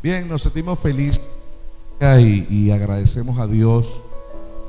Bien, 0.00 0.28
nos 0.28 0.42
sentimos 0.42 0.78
felices 0.78 1.28
y, 2.00 2.70
agradecemos 2.70 3.36
a 3.40 3.48
Dios 3.48 4.00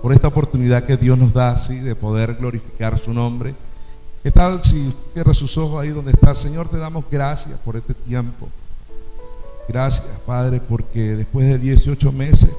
por 0.02 0.12
esta 0.12 0.28
oportunidad 0.28 0.86
que 0.86 0.98
Dios 0.98 1.20
nos 1.20 1.32
da 1.34 1.52
así 1.52 1.78
de 1.78 1.94
poder 1.94 2.34
glorificar 2.34 2.98
su 2.98 3.14
nombre. 3.14 3.54
¿Qué 4.24 4.32
tal 4.32 4.64
si 4.64 4.92
cierra 5.14 5.36
sus 5.36 5.56
ojos 5.60 5.84
ahí 5.84 5.90
donde 5.90 6.14
está? 6.14 6.34
Señor, 6.34 6.68
te 6.68 6.78
damos 6.78 7.06
gracias 7.12 7.60
por 7.60 7.76
este 7.76 7.94
tiempo. 7.94 8.50
Gracias, 9.68 10.08
Padre, 10.26 10.60
porque 10.68 11.16
después 11.16 11.46
de 11.46 11.60
18 11.60 12.12
meses, 12.12 12.50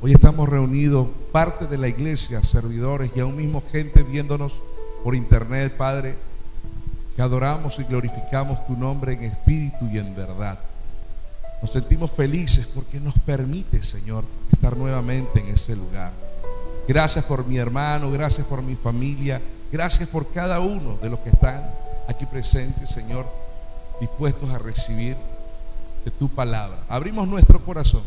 hoy 0.00 0.12
estamos 0.12 0.48
reunidos, 0.48 1.08
parte 1.32 1.66
de 1.66 1.78
la 1.78 1.88
iglesia, 1.88 2.44
servidores 2.44 3.10
y 3.16 3.18
aún 3.18 3.34
mismo 3.34 3.60
gente 3.72 4.04
viéndonos 4.04 4.60
por 5.02 5.16
internet, 5.16 5.76
Padre, 5.76 6.14
que 7.14 7.22
adoramos 7.22 7.78
y 7.78 7.84
glorificamos 7.84 8.66
tu 8.66 8.76
nombre 8.76 9.12
en 9.12 9.24
espíritu 9.24 9.88
y 9.92 9.98
en 9.98 10.14
verdad. 10.14 10.58
Nos 11.62 11.72
sentimos 11.72 12.10
felices 12.10 12.70
porque 12.74 13.00
nos 13.00 13.14
permite, 13.20 13.82
Señor, 13.82 14.24
estar 14.52 14.76
nuevamente 14.76 15.40
en 15.40 15.48
ese 15.48 15.74
lugar. 15.74 16.12
Gracias 16.86 17.24
por 17.24 17.46
mi 17.46 17.56
hermano, 17.56 18.10
gracias 18.10 18.46
por 18.46 18.62
mi 18.62 18.74
familia, 18.74 19.40
gracias 19.72 20.08
por 20.08 20.30
cada 20.32 20.60
uno 20.60 20.98
de 21.00 21.08
los 21.08 21.20
que 21.20 21.30
están 21.30 21.70
aquí 22.08 22.26
presentes, 22.26 22.90
Señor, 22.90 23.26
dispuestos 24.00 24.50
a 24.50 24.58
recibir 24.58 25.16
de 26.04 26.10
tu 26.10 26.28
palabra. 26.28 26.78
Abrimos 26.88 27.26
nuestro 27.26 27.64
corazón 27.64 28.02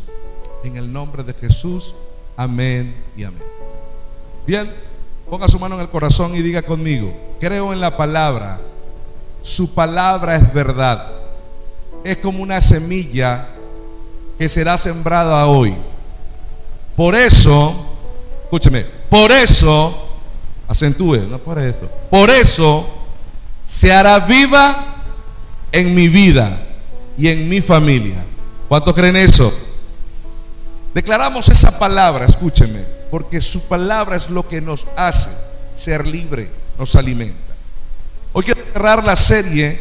en 0.62 0.76
el 0.76 0.92
nombre 0.92 1.24
de 1.24 1.34
Jesús. 1.34 1.94
Amén 2.36 2.94
y 3.16 3.24
amén. 3.24 3.42
Bien, 4.46 4.72
ponga 5.28 5.48
su 5.48 5.58
mano 5.58 5.74
en 5.74 5.80
el 5.80 5.88
corazón 5.88 6.34
y 6.36 6.42
diga 6.42 6.62
conmigo, 6.62 7.12
creo 7.40 7.72
en 7.72 7.80
la 7.80 7.96
palabra, 7.96 8.60
su 9.42 9.74
palabra 9.74 10.36
es 10.36 10.52
verdad. 10.52 11.12
Es 12.04 12.18
como 12.18 12.42
una 12.42 12.60
semilla 12.60 13.48
que 14.38 14.48
será 14.48 14.78
sembrada 14.78 15.46
hoy. 15.46 15.74
Por 16.96 17.14
eso, 17.14 17.88
Escúcheme, 18.48 18.86
por 19.10 19.30
eso, 19.30 20.08
acentúe, 20.66 21.18
no 21.28 21.36
por 21.36 21.58
eso, 21.58 21.86
por 22.10 22.30
eso 22.30 22.88
se 23.66 23.92
hará 23.92 24.20
viva 24.20 24.86
en 25.70 25.94
mi 25.94 26.08
vida 26.08 26.58
y 27.18 27.28
en 27.28 27.46
mi 27.46 27.60
familia. 27.60 28.24
¿Cuántos 28.66 28.94
creen 28.94 29.16
eso? 29.16 29.52
Declaramos 30.94 31.50
esa 31.50 31.78
palabra, 31.78 32.24
escúcheme, 32.24 32.84
porque 33.10 33.42
su 33.42 33.60
palabra 33.60 34.16
es 34.16 34.30
lo 34.30 34.48
que 34.48 34.62
nos 34.62 34.86
hace 34.96 35.28
ser 35.74 36.06
libre, 36.06 36.48
nos 36.78 36.96
alimenta. 36.96 37.47
Hoy 38.32 38.44
quiero 38.44 38.62
cerrar 38.72 39.02
la 39.04 39.16
serie, 39.16 39.78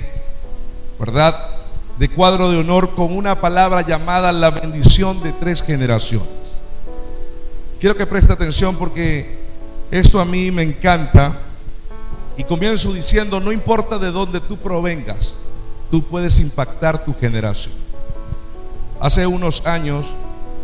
¿verdad? 1.00 1.36
De 2.00 2.10
cuadro 2.10 2.50
de 2.50 2.58
honor 2.58 2.96
con 2.96 3.16
una 3.16 3.42
palabra 3.42 3.82
llamada 3.82 4.32
la 4.32 4.52
bendición 4.52 5.22
de 5.22 5.34
tres 5.34 5.62
generaciones. 5.62 6.62
Quiero 7.80 7.96
que 7.96 8.08
preste 8.08 8.32
atención 8.32 8.76
porque 8.78 9.38
esto 9.92 10.20
a 10.20 10.26
mí 10.26 10.50
me 10.50 10.64
encanta. 10.64 11.40
Y 12.38 12.44
comienzo 12.44 12.94
diciendo, 12.94 13.40
no 13.40 13.52
importa 13.52 13.98
de 13.98 14.12
dónde 14.12 14.40
tú 14.40 14.58
provengas, 14.58 15.38
tú 15.92 16.04
puedes 16.04 16.40
impactar 16.40 17.04
tu 17.04 17.14
generación. 17.16 17.74
Hace 19.00 19.28
unos 19.28 19.66
años, 19.66 20.08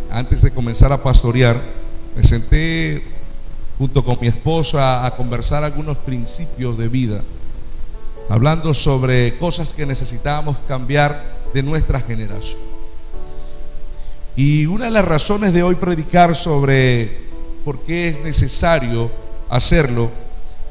antes 0.09 0.41
de 0.41 0.51
comenzar 0.51 0.91
a 0.91 1.01
pastorear, 1.01 1.59
me 2.15 2.23
senté 2.23 3.03
junto 3.77 4.05
con 4.05 4.17
mi 4.21 4.27
esposa 4.27 5.05
a 5.05 5.15
conversar 5.15 5.63
algunos 5.63 5.97
principios 5.97 6.77
de 6.77 6.87
vida, 6.87 7.21
hablando 8.29 8.73
sobre 8.73 9.37
cosas 9.37 9.73
que 9.73 9.85
necesitábamos 9.85 10.57
cambiar 10.67 11.23
de 11.53 11.63
nuestra 11.63 11.99
generación. 11.99 12.59
Y 14.35 14.65
una 14.65 14.85
de 14.85 14.91
las 14.91 15.05
razones 15.05 15.53
de 15.53 15.63
hoy 15.63 15.75
predicar 15.75 16.35
sobre 16.35 17.21
por 17.63 17.79
qué 17.81 18.09
es 18.09 18.23
necesario 18.23 19.11
hacerlo 19.49 20.09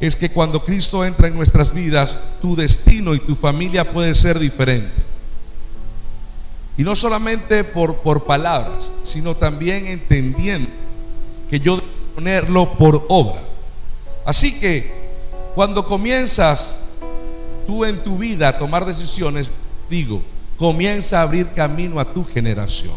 es 0.00 0.16
que 0.16 0.30
cuando 0.30 0.64
Cristo 0.64 1.04
entra 1.04 1.28
en 1.28 1.36
nuestras 1.36 1.72
vidas, 1.72 2.18
tu 2.40 2.56
destino 2.56 3.14
y 3.14 3.20
tu 3.20 3.36
familia 3.36 3.92
puede 3.92 4.16
ser 4.16 4.38
diferente. 4.40 4.90
Y 6.76 6.82
no 6.82 6.96
solamente 6.96 7.62
por, 7.62 7.98
por 7.98 8.24
palabras, 8.24 8.90
sino 9.04 9.36
también 9.36 9.86
entendiendo 9.86 10.68
que 11.48 11.60
yo 11.60 11.76
debo 11.76 11.86
ponerlo 12.16 12.72
por 12.72 13.06
obra. 13.08 13.42
Así 14.24 14.58
que 14.58 14.90
cuando 15.54 15.86
comienzas 15.86 16.81
tú 17.72 17.86
en 17.86 18.04
tu 18.04 18.18
vida 18.18 18.48
a 18.48 18.58
tomar 18.58 18.84
decisiones, 18.84 19.48
digo, 19.88 20.22
comienza 20.58 21.18
a 21.18 21.22
abrir 21.22 21.48
camino 21.56 21.98
a 21.98 22.04
tu 22.04 22.22
generación. 22.22 22.92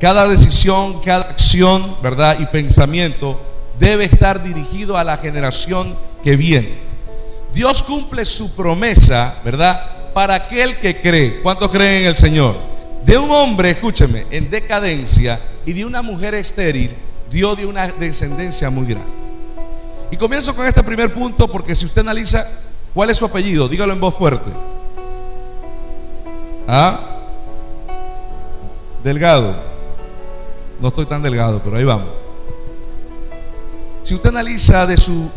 Cada 0.00 0.26
decisión, 0.26 1.02
cada 1.02 1.28
acción, 1.28 1.94
¿verdad? 2.02 2.40
Y 2.40 2.46
pensamiento 2.46 3.38
debe 3.78 4.06
estar 4.06 4.42
dirigido 4.42 4.96
a 4.96 5.04
la 5.04 5.18
generación 5.18 5.94
que 6.24 6.36
viene. 6.36 6.70
Dios 7.52 7.82
cumple 7.82 8.24
su 8.24 8.56
promesa, 8.56 9.34
¿verdad? 9.44 10.14
Para 10.14 10.36
aquel 10.36 10.78
que 10.78 11.02
cree. 11.02 11.42
¿Cuántos 11.42 11.70
creen 11.70 12.04
en 12.04 12.06
el 12.06 12.16
Señor? 12.16 12.56
De 13.04 13.18
un 13.18 13.30
hombre, 13.30 13.72
escúcheme, 13.72 14.24
en 14.30 14.48
decadencia 14.48 15.38
y 15.66 15.74
de 15.74 15.84
una 15.84 16.00
mujer 16.00 16.34
estéril, 16.34 16.92
Dios 17.30 17.58
dio 17.58 17.68
una 17.68 17.88
descendencia 17.88 18.70
muy 18.70 18.86
grande. 18.86 19.12
Y 20.10 20.16
comienzo 20.16 20.56
con 20.56 20.66
este 20.66 20.82
primer 20.82 21.12
punto 21.12 21.46
porque 21.46 21.76
si 21.76 21.84
usted 21.84 22.00
analiza 22.00 22.46
cuál 22.94 23.10
es 23.10 23.18
su 23.18 23.24
apellido, 23.24 23.68
dígalo 23.68 23.92
en 23.92 24.00
voz 24.00 24.14
fuerte. 24.14 24.50
¿Ah? 26.68 27.18
Delgado. 29.02 29.54
No 30.80 30.88
estoy 30.88 31.06
tan 31.06 31.22
delgado, 31.22 31.60
pero 31.62 31.76
ahí 31.76 31.84
vamos. 31.84 32.08
Si 34.02 34.14
usted 34.14 34.30
analiza 34.30 34.86
de 34.86 34.96
su, 34.96 35.30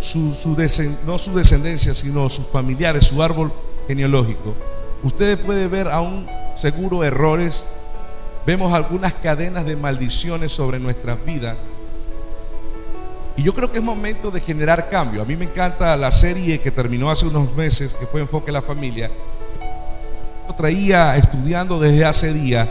no 1.05 1.19
su 1.19 1.33
descendencia, 1.35 1.93
sino 1.93 2.29
sus 2.29 2.47
familiares, 2.47 3.05
su 3.05 3.21
árbol 3.21 3.51
genealógico, 3.87 4.53
usted 5.03 5.39
puede 5.39 5.67
ver 5.67 5.87
aún 5.89 6.27
seguro 6.57 7.03
errores. 7.03 7.65
Vemos 8.45 8.73
algunas 8.73 9.13
cadenas 9.13 9.65
de 9.65 9.75
maldiciones 9.75 10.51
sobre 10.51 10.79
nuestras 10.79 11.23
vidas. 11.25 11.57
Y 13.35 13.43
yo 13.43 13.53
creo 13.53 13.71
que 13.71 13.79
es 13.79 13.83
momento 13.83 14.29
de 14.29 14.39
generar 14.39 14.89
cambio. 14.89 15.21
A 15.21 15.25
mí 15.25 15.35
me 15.35 15.45
encanta 15.45 15.95
la 15.97 16.11
serie 16.11 16.59
que 16.59 16.71
terminó 16.71 17.09
hace 17.09 17.25
unos 17.25 17.53
meses, 17.55 17.95
que 17.95 18.05
fue 18.05 18.21
Enfoque 18.21 18.51
a 18.51 18.53
la 18.53 18.61
Familia. 18.61 19.09
Lo 20.47 20.53
traía 20.53 21.17
estudiando 21.17 21.79
desde 21.79 22.05
hace 22.05 22.33
días, 22.33 22.67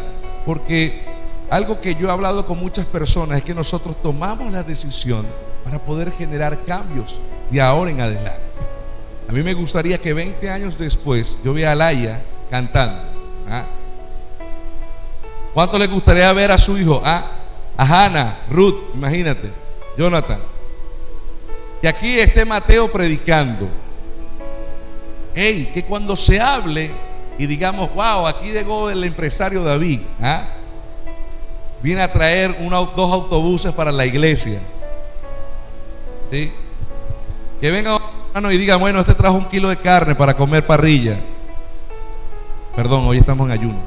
porque 0.47 1.03
algo 1.51 1.81
que 1.81 1.95
yo 1.95 2.09
he 2.09 2.11
hablado 2.11 2.47
con 2.47 2.59
muchas 2.59 2.87
personas 2.87 3.39
es 3.39 3.45
que 3.45 3.55
nosotros 3.55 3.97
tomamos 4.03 4.53
la 4.53 4.63
decisión 4.63 5.27
para 5.65 5.79
poder 5.79 6.13
generar 6.13 6.59
cambios 6.65 7.19
de 7.51 7.61
ahora 7.61 7.91
en 7.91 8.01
adelante. 8.01 8.41
A 9.29 9.33
mí 9.33 9.43
me 9.43 9.55
gustaría 9.55 9.99
que 9.99 10.13
20 10.13 10.49
años 10.51 10.79
después 10.79 11.37
yo 11.45 11.55
vea 11.55 11.73
a 11.73 11.75
Laia 11.75 12.21
cantando. 12.51 13.03
¿ah? 13.49 13.65
¿Cuánto 15.55 15.79
le 15.79 15.87
gustaría 15.87 16.33
ver 16.33 16.53
a 16.53 16.59
su 16.59 16.79
hijo? 16.79 17.01
¿Ah? 17.05 17.25
A 17.77 17.85
Hannah, 17.85 18.41
Ruth, 18.51 18.95
imagínate, 18.95 19.51
Jonathan. 19.97 20.52
Que 21.83 21.89
aquí 21.89 22.19
esté 22.19 22.47
Mateo 22.47 22.91
predicando. 22.91 23.69
Hey, 25.35 25.71
que 25.75 25.85
cuando 25.85 26.17
se 26.17 26.41
hable 26.41 26.91
y 27.37 27.47
digamos, 27.47 27.93
wow, 27.93 28.27
aquí 28.27 28.53
llegó 28.53 28.89
el 28.89 29.05
empresario 29.05 29.63
David. 29.63 30.01
¿ah? 30.23 30.45
viene 31.83 32.01
a 32.01 32.13
traer 32.13 32.57
dos 32.61 33.13
autobuses 33.13 33.73
para 33.73 33.91
la 33.91 34.07
iglesia. 34.07 34.61
¿Sí? 36.31 36.53
Que 37.61 37.71
venga 37.71 38.01
hermano 38.29 38.53
y 38.53 38.59
diga, 38.59 38.77
bueno, 38.77 39.01
este 39.01 39.15
trajo 39.15 39.37
un 39.37 39.45
kilo 39.47 39.69
de 39.69 39.77
carne 39.77 40.15
para 40.15 40.35
comer 40.35 40.65
parrilla. 40.67 41.19
Perdón, 42.77 43.05
hoy 43.05 43.19
estamos 43.19 43.47
en 43.47 43.53
ayuno. 43.53 43.79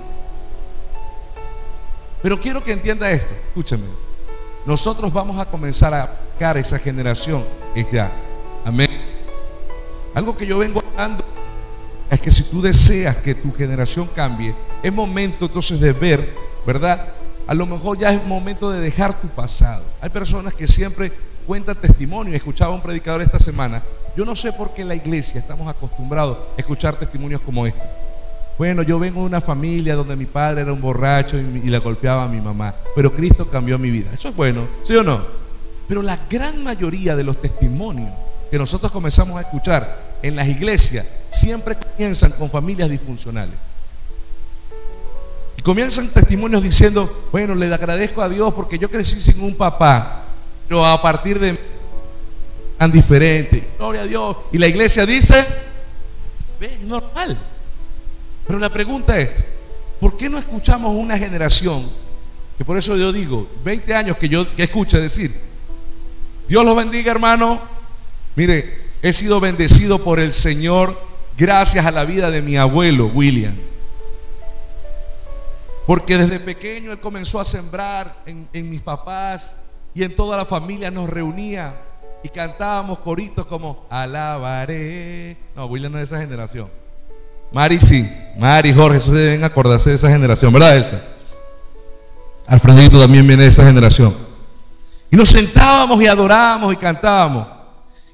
Pero 2.21 2.39
quiero 2.39 2.63
que 2.63 2.73
entienda 2.73 3.09
esto, 3.09 3.33
escúcheme. 3.47 3.85
Nosotros 4.65 5.11
vamos 5.11 5.39
a 5.39 5.45
comenzar 5.45 5.93
a 5.93 6.24
esa 6.39 6.77
generación 6.77 7.43
es 7.73 7.89
ya. 7.89 8.11
Amén. 8.63 8.89
Algo 10.13 10.37
que 10.37 10.45
yo 10.45 10.59
vengo 10.59 10.83
hablando 10.91 11.23
es 12.09 12.19
que 12.19 12.31
si 12.31 12.43
tú 12.43 12.61
deseas 12.61 13.15
que 13.17 13.33
tu 13.33 13.51
generación 13.53 14.07
cambie, 14.15 14.53
es 14.83 14.93
momento 14.93 15.45
entonces 15.45 15.79
de 15.79 15.91
ver, 15.91 16.29
¿verdad? 16.65 17.07
A 17.47 17.53
lo 17.53 17.65
mejor 17.65 17.97
ya 17.97 18.13
es 18.13 18.23
momento 18.25 18.69
de 18.69 18.79
dejar 18.79 19.19
tu 19.19 19.27
pasado. 19.27 19.83
Hay 20.01 20.09
personas 20.09 20.53
que 20.53 20.67
siempre 20.67 21.11
cuentan 21.47 21.75
testimonio. 21.75 22.35
Escuchaba 22.35 22.73
un 22.73 22.81
predicador 22.81 23.21
esta 23.21 23.39
semana. 23.39 23.81
Yo 24.15 24.23
no 24.23 24.35
sé 24.35 24.53
por 24.53 24.73
qué 24.73 24.83
en 24.83 24.89
la 24.89 24.95
iglesia 24.95 25.39
estamos 25.39 25.67
acostumbrados 25.67 26.37
a 26.57 26.61
escuchar 26.61 26.95
testimonios 26.95 27.41
como 27.41 27.65
este. 27.65 27.81
Bueno, 28.57 28.83
yo 28.83 28.99
vengo 28.99 29.21
de 29.21 29.27
una 29.27 29.41
familia 29.41 29.95
donde 29.95 30.15
mi 30.15 30.25
padre 30.25 30.61
era 30.61 30.71
un 30.71 30.79
borracho 30.79 31.37
y 31.37 31.69
la 31.69 31.79
golpeaba 31.79 32.23
a 32.23 32.27
mi 32.27 32.39
mamá, 32.39 32.73
pero 32.95 33.11
Cristo 33.11 33.49
cambió 33.49 33.77
mi 33.77 33.91
vida. 33.91 34.11
Eso 34.13 34.29
es 34.29 34.35
bueno, 34.35 34.65
¿sí 34.83 34.95
o 34.95 35.03
no? 35.03 35.44
Pero 35.87 36.01
la 36.01 36.19
gran 36.29 36.63
mayoría 36.63 37.15
de 37.15 37.23
los 37.23 37.41
testimonios 37.41 38.11
que 38.49 38.57
nosotros 38.57 38.91
comenzamos 38.91 39.37
a 39.37 39.41
escuchar 39.41 40.15
en 40.21 40.35
las 40.35 40.47
iglesias 40.47 41.05
siempre 41.29 41.75
comienzan 41.75 42.31
con 42.31 42.49
familias 42.49 42.89
disfuncionales. 42.89 43.55
comienzan 45.63 46.07
testimonios 46.09 46.61
diciendo, 46.61 47.27
bueno, 47.31 47.55
le 47.55 47.73
agradezco 47.73 48.21
a 48.21 48.29
Dios 48.29 48.53
porque 48.53 48.77
yo 48.77 48.89
crecí 48.89 49.19
sin 49.19 49.41
un 49.41 49.55
papá, 49.55 50.23
pero 50.67 50.85
a 50.85 51.01
partir 51.01 51.39
de 51.39 51.59
tan 52.77 52.91
diferente, 52.91 53.67
gloria 53.77 54.01
a 54.01 54.05
Dios. 54.05 54.37
Y 54.51 54.57
la 54.57 54.67
iglesia 54.67 55.05
dice, 55.05 55.45
ve, 56.59 56.77
normal. 56.83 57.37
Pero 58.45 58.59
la 58.59 58.69
pregunta 58.69 59.17
es, 59.19 59.29
¿por 59.99 60.17
qué 60.17 60.29
no 60.29 60.37
escuchamos 60.37 60.95
una 60.95 61.17
generación, 61.17 61.89
que 62.57 62.65
por 62.65 62.77
eso 62.77 62.95
yo 62.95 63.11
digo, 63.11 63.47
20 63.63 63.93
años 63.95 64.17
que 64.17 64.29
yo 64.29 64.55
que 64.55 64.63
escuche 64.63 64.99
decir, 64.99 65.44
Dios 66.47 66.63
los 66.63 66.75
bendiga 66.75 67.11
hermano, 67.11 67.59
mire, 68.35 68.85
he 69.01 69.13
sido 69.13 69.39
bendecido 69.39 70.03
por 70.03 70.19
el 70.19 70.33
Señor 70.33 70.99
gracias 71.37 71.85
a 71.85 71.91
la 71.91 72.05
vida 72.05 72.29
de 72.31 72.41
mi 72.41 72.57
abuelo 72.57 73.07
William. 73.07 73.55
Porque 75.85 76.17
desde 76.17 76.39
pequeño 76.39 76.91
él 76.91 76.99
comenzó 76.99 77.39
a 77.39 77.45
sembrar 77.45 78.23
en, 78.25 78.69
mis 78.69 78.81
papás 78.81 79.55
y 79.93 80.03
en 80.03 80.15
toda 80.15 80.37
la 80.37 80.45
familia 80.45 80.89
nos 80.89 81.09
reunía 81.09 81.75
y 82.23 82.29
cantábamos 82.29 82.99
coritos 82.99 83.45
como 83.45 83.85
alabaré. 83.89 85.37
No, 85.55 85.67
William 85.67 85.91
no 85.91 85.99
es 85.99 86.09
de 86.09 86.15
esa 86.15 86.25
generación. 86.25 86.69
Mari 87.51 87.79
sí, 87.79 88.09
Mari, 88.37 88.73
Jorge, 88.73 88.97
eso 88.97 89.11
deben 89.11 89.43
acordarse 89.43 89.91
de 89.91 89.95
esa 89.95 90.09
generación, 90.09 90.51
¿verdad, 90.51 90.77
Elsa? 90.77 91.01
Alfredito 92.47 92.99
también 92.99 93.25
viene 93.27 93.43
de 93.43 93.49
esa 93.49 93.63
generación. 93.63 94.24
Y 95.11 95.15
nos 95.15 95.29
sentábamos 95.29 96.01
y 96.01 96.07
adorábamos 96.07 96.73
y 96.73 96.77
cantábamos. 96.77 97.47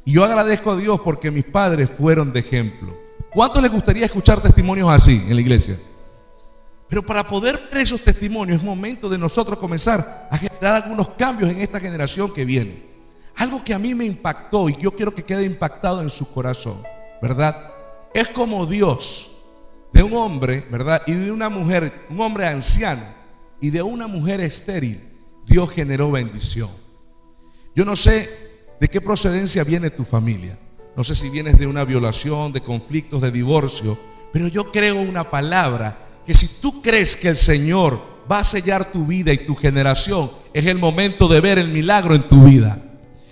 Y 0.06 0.14
yo 0.14 0.24
agradezco 0.24 0.72
a 0.72 0.78
Dios 0.78 1.00
porque 1.02 1.32
mis 1.32 1.44
padres 1.44 1.90
fueron 1.90 2.34
de 2.34 2.40
ejemplo. 2.40 2.96
¿Cuánto 3.34 3.62
les 3.62 3.72
gustaría 3.72 4.06
escuchar 4.06 4.42
testimonios 4.42 4.90
así 4.90 5.24
en 5.28 5.36
la 5.36 5.42
iglesia? 5.42 5.78
Pero 6.90 7.06
para 7.06 7.24
poder 7.24 7.70
ver 7.72 7.84
esos 7.84 8.02
testimonios 8.02 8.58
es 8.58 8.64
momento 8.64 9.08
de 9.08 9.18
nosotros 9.18 9.58
comenzar 9.58 10.28
a 10.30 10.38
generar 10.38 10.84
algunos 10.84 11.10
cambios 11.10 11.50
en 11.50 11.62
esta 11.62 11.80
generación 11.80 12.34
que 12.34 12.44
viene. 12.44 12.84
Algo 13.38 13.64
que 13.64 13.74
a 13.74 13.80
mí 13.80 13.96
me 13.96 14.04
impactó 14.04 14.68
y 14.68 14.76
yo 14.76 14.92
quiero 14.92 15.16
que 15.16 15.24
quede 15.24 15.46
impactado 15.46 16.02
en 16.02 16.10
su 16.10 16.30
corazón, 16.34 16.84
¿verdad? 17.22 17.56
Es 18.14 18.28
como 18.28 18.66
Dios 18.66 19.32
de 19.94 20.04
un 20.04 20.14
hombre, 20.14 20.66
¿verdad? 20.70 21.02
Y 21.08 21.14
de 21.14 21.32
una 21.32 21.48
mujer, 21.48 22.06
un 22.10 22.20
hombre 22.20 22.46
anciano 22.46 23.04
y 23.62 23.70
de 23.70 23.82
una 23.82 24.08
mujer 24.08 24.42
estéril, 24.42 25.02
Dios 25.46 25.70
generó 25.72 26.12
bendición. 26.12 26.70
Yo 27.76 27.86
no 27.86 27.96
sé 27.96 28.30
de 28.80 28.88
qué 28.88 29.02
procedencia 29.02 29.64
viene 29.64 29.90
tu 29.90 30.04
familia. 30.04 30.58
No 30.96 31.04
sé 31.04 31.16
si 31.16 31.30
vienes 31.30 31.58
de 31.58 31.68
una 31.68 31.86
violación, 31.86 32.52
de 32.52 32.62
conflictos, 32.62 33.22
de 33.22 33.32
divorcio, 33.32 33.98
pero 34.34 34.48
yo 34.48 34.72
creo 34.72 34.98
una 34.98 35.30
palabra 35.30 36.08
que 36.26 36.34
si 36.34 36.62
tú 36.62 36.82
crees 36.82 37.16
que 37.16 37.30
el 37.30 37.38
Señor 37.38 38.02
va 38.32 38.40
a 38.40 38.44
sellar 38.44 38.92
tu 38.92 39.06
vida 39.06 39.34
y 39.34 39.46
tu 39.46 39.56
generación, 39.56 40.32
es 40.54 40.66
el 40.66 40.78
momento 40.78 41.28
de 41.28 41.42
ver 41.42 41.60
el 41.60 41.70
milagro 41.70 42.16
en 42.16 42.24
tu 42.24 42.44
vida. 42.44 42.82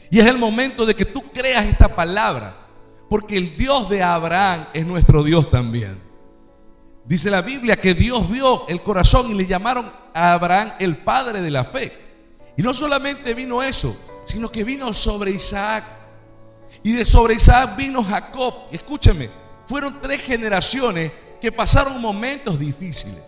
Y 0.09 0.19
es 0.19 0.25
el 0.25 0.37
momento 0.37 0.85
de 0.85 0.95
que 0.95 1.05
tú 1.05 1.21
creas 1.33 1.65
esta 1.65 1.95
palabra, 1.95 2.67
porque 3.09 3.37
el 3.37 3.55
Dios 3.55 3.89
de 3.89 4.01
Abraham 4.03 4.65
es 4.73 4.85
nuestro 4.85 5.23
Dios 5.23 5.49
también. 5.51 5.99
Dice 7.05 7.29
la 7.29 7.41
Biblia 7.41 7.75
que 7.75 7.93
Dios 7.93 8.29
vio 8.29 8.67
el 8.67 8.81
corazón 8.81 9.31
y 9.31 9.33
le 9.33 9.45
llamaron 9.45 9.91
a 10.13 10.33
Abraham 10.33 10.73
el 10.79 10.97
padre 10.97 11.41
de 11.41 11.51
la 11.51 11.63
fe. 11.63 12.09
Y 12.57 12.61
no 12.61 12.73
solamente 12.73 13.33
vino 13.33 13.63
eso, 13.63 13.95
sino 14.25 14.49
que 14.49 14.63
vino 14.63 14.93
sobre 14.93 15.31
Isaac. 15.31 15.83
Y 16.83 16.93
de 16.93 17.05
sobre 17.05 17.35
Isaac 17.35 17.75
vino 17.75 18.03
Jacob. 18.03 18.53
Y 18.71 18.75
escúcheme, 18.75 19.29
fueron 19.67 19.99
tres 20.01 20.21
generaciones 20.21 21.11
que 21.39 21.51
pasaron 21.51 22.01
momentos 22.01 22.59
difíciles. 22.59 23.23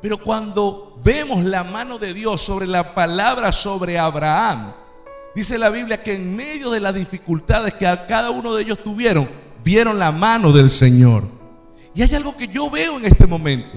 Pero 0.00 0.18
cuando 0.18 0.98
vemos 1.02 1.42
la 1.44 1.64
mano 1.64 1.98
de 1.98 2.14
Dios 2.14 2.40
sobre 2.42 2.66
la 2.66 2.94
palabra 2.94 3.52
sobre 3.52 3.98
Abraham, 3.98 4.72
dice 5.34 5.58
la 5.58 5.70
Biblia 5.70 6.02
que 6.02 6.14
en 6.14 6.36
medio 6.36 6.70
de 6.70 6.80
las 6.80 6.94
dificultades 6.94 7.74
que 7.74 7.86
a 7.86 8.06
cada 8.06 8.30
uno 8.30 8.54
de 8.54 8.62
ellos 8.62 8.82
tuvieron, 8.84 9.28
vieron 9.64 9.98
la 9.98 10.12
mano 10.12 10.52
del 10.52 10.70
Señor. 10.70 11.24
Y 11.94 12.02
hay 12.02 12.14
algo 12.14 12.36
que 12.36 12.46
yo 12.46 12.70
veo 12.70 12.96
en 12.96 13.06
este 13.06 13.26
momento. 13.26 13.76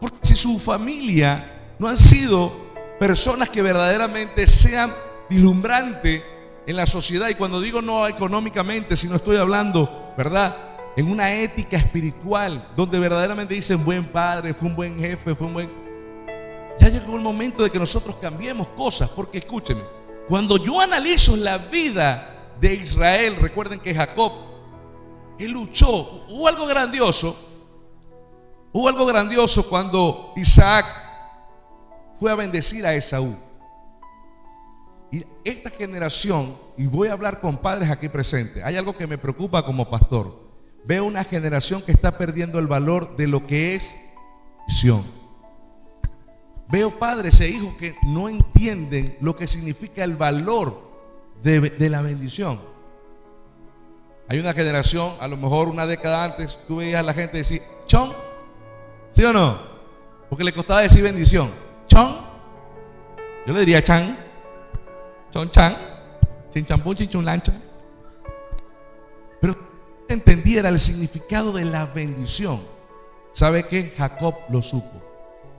Porque 0.00 0.18
si 0.22 0.36
su 0.36 0.58
familia 0.58 1.61
no 1.82 1.88
han 1.88 1.96
sido 1.96 2.52
personas 3.00 3.50
que 3.50 3.60
verdaderamente 3.60 4.46
sean 4.46 4.94
dislumbrantes 5.28 6.22
en 6.64 6.76
la 6.76 6.86
sociedad, 6.86 7.28
y 7.28 7.34
cuando 7.34 7.60
digo 7.60 7.82
no 7.82 8.06
económicamente, 8.06 8.96
sino 8.96 9.16
estoy 9.16 9.36
hablando, 9.36 10.14
¿verdad? 10.16 10.56
en 10.94 11.10
una 11.10 11.34
ética 11.34 11.76
espiritual 11.76 12.68
donde 12.76 13.00
verdaderamente 13.00 13.54
dicen 13.54 13.84
buen 13.84 14.04
padre, 14.04 14.54
fue 14.54 14.68
un 14.68 14.76
buen 14.76 14.96
jefe, 14.96 15.34
fue 15.34 15.44
un 15.48 15.54
buen... 15.54 15.70
Ya 16.78 16.88
llegó 16.88 17.16
el 17.16 17.22
momento 17.22 17.64
de 17.64 17.70
que 17.70 17.80
nosotros 17.80 18.14
cambiemos 18.20 18.68
cosas, 18.68 19.10
porque 19.10 19.38
escúcheme, 19.38 19.82
cuando 20.28 20.58
yo 20.58 20.80
analizo 20.80 21.34
la 21.34 21.58
vida 21.58 22.52
de 22.60 22.74
Israel, 22.74 23.38
recuerden 23.40 23.80
que 23.80 23.92
Jacob, 23.92 24.30
él 25.36 25.50
luchó, 25.50 26.26
hubo 26.28 26.46
algo 26.46 26.64
grandioso, 26.64 27.36
hubo 28.70 28.86
algo 28.86 29.04
grandioso 29.04 29.68
cuando 29.68 30.32
Isaac 30.36 31.01
fue 32.22 32.30
a 32.30 32.36
bendecir 32.36 32.86
a 32.86 32.94
Esaú. 32.94 33.34
Y 35.10 35.26
esta 35.42 35.70
generación, 35.70 36.56
y 36.76 36.86
voy 36.86 37.08
a 37.08 37.14
hablar 37.14 37.40
con 37.40 37.58
padres 37.58 37.90
aquí 37.90 38.08
presentes, 38.08 38.62
hay 38.62 38.76
algo 38.76 38.96
que 38.96 39.08
me 39.08 39.18
preocupa 39.18 39.64
como 39.64 39.90
pastor. 39.90 40.32
Veo 40.84 41.04
una 41.04 41.24
generación 41.24 41.82
que 41.82 41.90
está 41.90 42.16
perdiendo 42.16 42.60
el 42.60 42.68
valor 42.68 43.16
de 43.16 43.26
lo 43.26 43.44
que 43.44 43.74
es 43.74 43.96
visión. 44.68 45.02
Veo 46.68 46.96
padres 46.96 47.40
e 47.40 47.48
hijos 47.48 47.74
que 47.74 47.96
no 48.04 48.28
entienden 48.28 49.16
lo 49.20 49.34
que 49.34 49.48
significa 49.48 50.04
el 50.04 50.14
valor 50.14 50.80
de, 51.42 51.90
la 51.90 52.02
bendición. 52.02 52.60
Hay 54.28 54.38
una 54.38 54.52
generación, 54.52 55.14
a 55.18 55.26
lo 55.26 55.36
mejor 55.36 55.66
una 55.66 55.88
década 55.88 56.22
antes, 56.22 56.56
tú 56.68 56.76
veías 56.76 57.00
a 57.00 57.02
la 57.02 57.14
gente 57.14 57.38
decir, 57.38 57.62
chon, 57.86 58.12
¿sí 59.10 59.24
o 59.24 59.32
no? 59.32 59.60
Porque 60.30 60.44
le 60.44 60.52
costaba 60.52 60.82
decir 60.82 61.02
bendición. 61.02 61.71
Chon, 61.92 62.16
yo 63.46 63.52
le 63.52 63.60
diría 63.60 63.84
chan, 63.84 64.16
chon 65.30 65.50
chan, 65.50 65.76
chin 66.50 66.64
champú, 66.64 66.94
chin 66.94 67.22
lancha. 67.22 67.52
Pero 69.38 69.54
entendiera 70.08 70.70
el 70.70 70.80
significado 70.80 71.52
de 71.52 71.66
la 71.66 71.84
bendición, 71.84 72.62
¿sabe 73.32 73.66
que 73.66 73.90
Jacob 73.90 74.36
lo 74.48 74.62
supo. 74.62 75.02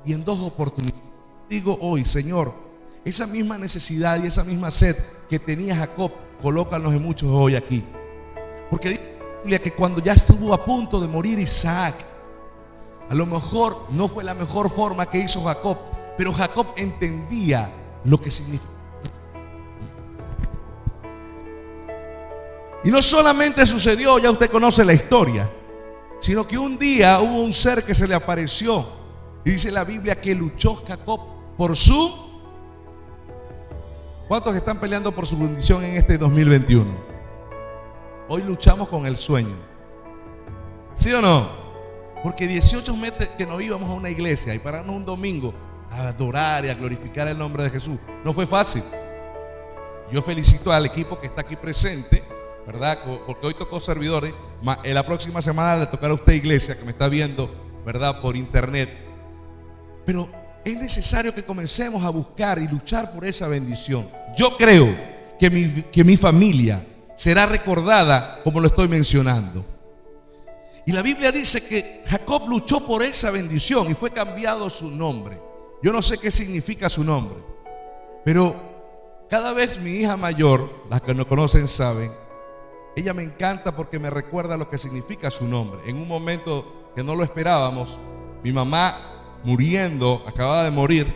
Y 0.03 0.13
en 0.13 0.25
dos 0.25 0.39
oportunidades. 0.39 1.00
Digo 1.48 1.77
hoy, 1.79 2.03
Señor, 2.03 2.51
esa 3.05 3.27
misma 3.27 3.60
necesidad 3.60 4.24
y 4.24 4.25
esa 4.25 4.43
misma 4.43 4.72
sed 4.72 4.98
que 5.29 5.38
tenía 5.38 5.75
Jacob, 5.75 6.13
colócanos 6.41 6.96
en 6.96 7.03
muchos 7.03 7.29
hoy 7.29 7.55
aquí. 7.55 7.84
Porque 8.72 9.00
dice 9.46 9.62
que 9.62 9.72
cuando 9.72 10.01
ya 10.01 10.13
estuvo 10.13 10.51
a 10.51 10.65
punto 10.65 11.00
de 11.00 11.07
morir 11.07 11.38
Isaac, 11.38 11.93
a 13.07 13.13
lo 13.13 13.27
mejor 13.27 13.86
no 13.91 14.07
fue 14.07 14.24
la 14.24 14.34
mejor 14.34 14.72
forma 14.72 15.05
que 15.05 15.19
hizo 15.19 15.43
Jacob, 15.43 15.77
pero 16.17 16.34
Jacob 16.34 16.67
entendía 16.75 17.72
lo 18.03 18.20
que 18.20 18.32
significa 18.32 18.74
Y 22.84 22.91
no 22.91 23.01
solamente 23.01 23.65
sucedió, 23.65 24.20
ya 24.20 24.29
usted 24.29 24.50
conoce 24.50 24.84
la 24.84 24.93
historia, 24.93 25.50
sino 26.20 26.46
que 26.46 26.58
un 26.58 26.77
día 26.77 27.20
hubo 27.22 27.41
un 27.41 27.53
ser 27.53 27.84
que 27.84 27.96
se 27.96 28.08
le 28.08 28.13
apareció. 28.13 28.86
Y 29.46 29.51
dice 29.51 29.72
la 29.72 29.86
Biblia 29.86 30.20
que 30.20 30.36
luchó 30.36 30.84
Jacob 30.86 31.22
por 31.58 31.77
su... 31.77 32.34
¿Cuántos 34.27 34.55
están 34.55 34.79
peleando 34.79 35.13
por 35.13 35.27
su 35.27 35.38
bendición 35.38 35.84
en 35.84 35.96
este 35.96 36.17
2021? 36.17 36.91
Hoy 38.27 38.43
luchamos 38.43 38.89
con 38.89 39.05
el 39.05 39.15
sueño. 39.15 39.55
¿Sí 40.96 41.12
o 41.13 41.22
no? 41.22 41.63
Porque 42.22 42.48
18 42.48 42.96
meses 42.98 43.29
que 43.38 43.46
no 43.46 43.60
íbamos 43.62 43.89
a 43.89 43.93
una 43.93 44.10
iglesia 44.10 44.53
y 44.53 44.60
pararnos 44.60 44.96
un 44.96 45.05
domingo 45.05 45.53
a 45.93 46.09
adorar 46.09 46.65
y 46.65 46.69
a 46.69 46.73
glorificar 46.73 47.27
el 47.27 47.38
nombre 47.38 47.63
de 47.63 47.69
Jesús, 47.69 47.97
no 48.23 48.33
fue 48.33 48.47
fácil. 48.47 48.83
Yo 50.12 50.21
felicito 50.21 50.71
al 50.71 50.85
equipo 50.85 51.19
que 51.19 51.27
está 51.27 51.41
aquí 51.41 51.55
presente 51.55 52.23
¿verdad? 52.65 53.00
Porque 53.25 53.47
hoy 53.47 53.53
tocó 53.53 53.79
servidores, 53.79 54.33
en 54.83 54.93
la 54.93 55.05
próxima 55.05 55.41
semana 55.41 55.81
le 55.81 55.88
tocará 55.88 56.12
a 56.12 56.15
usted 56.15 56.33
iglesia 56.33 56.77
que 56.77 56.85
me 56.85 56.91
está 56.91 57.09
viendo, 57.09 57.53
¿verdad? 57.85 58.21
Por 58.21 58.38
internet. 58.38 58.89
Pero 60.05 60.29
es 60.63 60.77
necesario 60.77 61.33
que 61.33 61.43
comencemos 61.43 62.03
a 62.03 62.09
buscar 62.09 62.59
y 62.59 62.67
luchar 62.67 63.12
por 63.12 63.25
esa 63.25 63.47
bendición. 63.47 64.09
Yo 64.38 64.57
creo 64.57 64.88
que 65.38 65.50
mi, 65.50 65.83
que 65.83 66.03
mi 66.03 66.15
familia 66.15 66.85
será 67.15 67.45
recordada 67.45 68.41
como 68.43 68.59
lo 68.59 68.67
estoy 68.67 68.88
mencionando. 68.88 69.65
Y 70.85 70.91
la 70.91 71.01
Biblia 71.01 71.31
dice 71.31 71.65
que 71.65 72.03
Jacob 72.05 72.47
luchó 72.47 72.85
por 72.85 73.03
esa 73.03 73.31
bendición 73.31 73.89
y 73.89 73.93
fue 73.93 74.12
cambiado 74.12 74.69
su 74.69 74.91
nombre. 74.91 75.39
Yo 75.83 75.91
no 75.91 76.01
sé 76.01 76.17
qué 76.17 76.31
significa 76.31 76.87
su 76.87 77.03
nombre, 77.03 77.35
pero 78.23 78.55
cada 79.29 79.51
vez 79.51 79.77
mi 79.81 79.91
hija 79.91 80.15
mayor, 80.15 80.69
las 80.89 81.01
que 81.01 81.13
no 81.13 81.27
conocen 81.27 81.67
saben, 81.67 82.09
ella 82.95 83.13
me 83.13 83.23
encanta 83.23 83.75
porque 83.75 83.99
me 83.99 84.09
recuerda 84.09 84.55
lo 84.55 84.69
que 84.69 84.77
significa 84.77 85.29
su 85.29 85.45
nombre. 85.45 85.81
En 85.85 85.97
un 85.97 86.07
momento 86.07 86.91
que 86.95 87.03
no 87.03 87.17
lo 87.17 87.23
esperábamos, 87.25 87.99
mi 88.45 88.53
mamá 88.53 89.41
muriendo, 89.43 90.23
acababa 90.25 90.63
de 90.63 90.71
morir. 90.71 91.13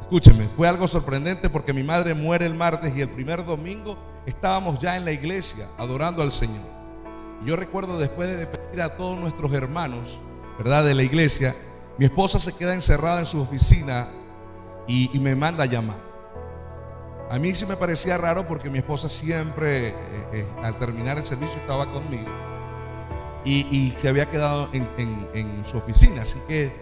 Escúcheme, 0.00 0.48
fue 0.56 0.66
algo 0.66 0.88
sorprendente 0.88 1.48
porque 1.48 1.72
mi 1.72 1.84
madre 1.84 2.12
muere 2.12 2.46
el 2.46 2.54
martes 2.54 2.92
y 2.96 3.02
el 3.02 3.10
primer 3.10 3.46
domingo 3.46 3.96
estábamos 4.26 4.80
ya 4.80 4.96
en 4.96 5.04
la 5.04 5.12
iglesia 5.12 5.68
adorando 5.78 6.22
al 6.22 6.32
Señor. 6.32 6.66
Yo 7.44 7.54
recuerdo 7.54 7.96
después 7.96 8.28
de 8.28 8.38
despedir 8.38 8.82
a 8.82 8.96
todos 8.96 9.20
nuestros 9.20 9.52
hermanos, 9.52 10.18
¿verdad? 10.58 10.84
De 10.84 10.94
la 10.94 11.04
iglesia, 11.04 11.54
mi 12.00 12.06
esposa 12.06 12.38
se 12.40 12.56
queda 12.56 12.72
encerrada 12.72 13.20
en 13.20 13.26
su 13.26 13.38
oficina 13.42 14.08
y, 14.88 15.10
me 15.18 15.36
manda 15.36 15.64
a 15.64 15.66
llamar. 15.66 15.98
A 17.28 17.38
mí 17.38 17.54
sí 17.54 17.66
me 17.66 17.76
parecía 17.76 18.16
raro 18.16 18.48
porque 18.48 18.70
mi 18.70 18.78
esposa 18.78 19.10
siempre, 19.10 19.88
eh, 19.88 19.94
eh, 20.32 20.46
al 20.62 20.78
terminar 20.78 21.18
el 21.18 21.26
servicio, 21.26 21.60
estaba 21.60 21.92
conmigo 21.92 22.24
y, 23.44 23.92
se 23.98 24.08
había 24.08 24.30
quedado 24.30 24.70
en, 24.72 24.88
en, 25.34 25.62
su 25.66 25.76
oficina. 25.76 26.22
Así 26.22 26.38
que 26.48 26.72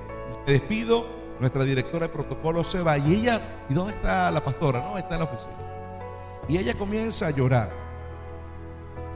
me 0.47 0.53
despido, 0.53 1.05
nuestra 1.41 1.65
directora 1.65 2.07
de 2.07 2.13
protocolo 2.13 2.63
se 2.63 2.81
va 2.81 2.97
y 2.97 3.17
ella, 3.17 3.41
¿y 3.69 3.75
dónde 3.75 3.95
está 3.95 4.31
la 4.31 4.45
pastora? 4.45 4.83
No, 4.83 4.99
está 4.99 5.15
en 5.15 5.19
la 5.19 5.25
oficina. 5.25 5.57
Y 6.49 6.59
ella 6.59 6.75
comienza 6.75 7.27
a 7.27 7.31
llorar 7.33 7.73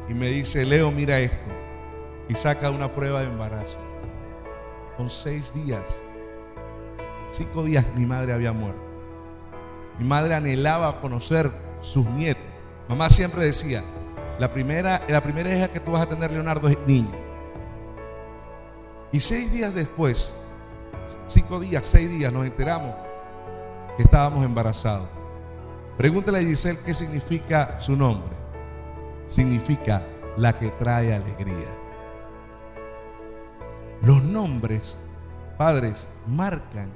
y 0.08 0.14
me 0.14 0.26
dice, 0.26 0.64
Leo, 0.64 0.90
mira 0.90 1.20
esto. 1.20 1.52
Y 2.28 2.34
saca 2.34 2.72
una 2.72 2.92
prueba 2.92 3.20
de 3.20 3.28
embarazo. 3.28 3.91
Con 4.96 5.08
seis 5.08 5.52
días, 5.54 6.02
cinco 7.30 7.64
días 7.64 7.84
mi 7.96 8.06
madre 8.06 8.32
había 8.32 8.52
muerto. 8.52 8.82
Mi 9.98 10.06
madre 10.06 10.34
anhelaba 10.34 11.00
conocer 11.00 11.50
sus 11.80 12.06
nietos. 12.06 12.42
Mamá 12.88 13.08
siempre 13.08 13.44
decía, 13.44 13.82
la 14.38 14.52
primera, 14.52 15.02
la 15.08 15.22
primera 15.22 15.54
hija 15.54 15.68
que 15.68 15.80
tú 15.80 15.92
vas 15.92 16.02
a 16.02 16.08
tener, 16.08 16.30
Leonardo, 16.30 16.68
es 16.68 16.78
niño. 16.86 17.10
Y 19.12 19.20
seis 19.20 19.52
días 19.52 19.74
después, 19.74 20.34
cinco 21.26 21.60
días, 21.60 21.84
seis 21.86 22.10
días, 22.10 22.32
nos 22.32 22.46
enteramos 22.46 22.94
que 23.96 24.02
estábamos 24.02 24.44
embarazados. 24.44 25.08
Pregúntale 25.96 26.38
a 26.38 26.42
Giselle 26.42 26.78
qué 26.84 26.94
significa 26.94 27.80
su 27.80 27.96
nombre. 27.96 28.34
Significa 29.26 30.02
la 30.36 30.58
que 30.58 30.70
trae 30.70 31.14
alegría. 31.14 31.81
Los 34.02 34.22
nombres, 34.22 34.96
padres, 35.56 36.08
marcan 36.26 36.92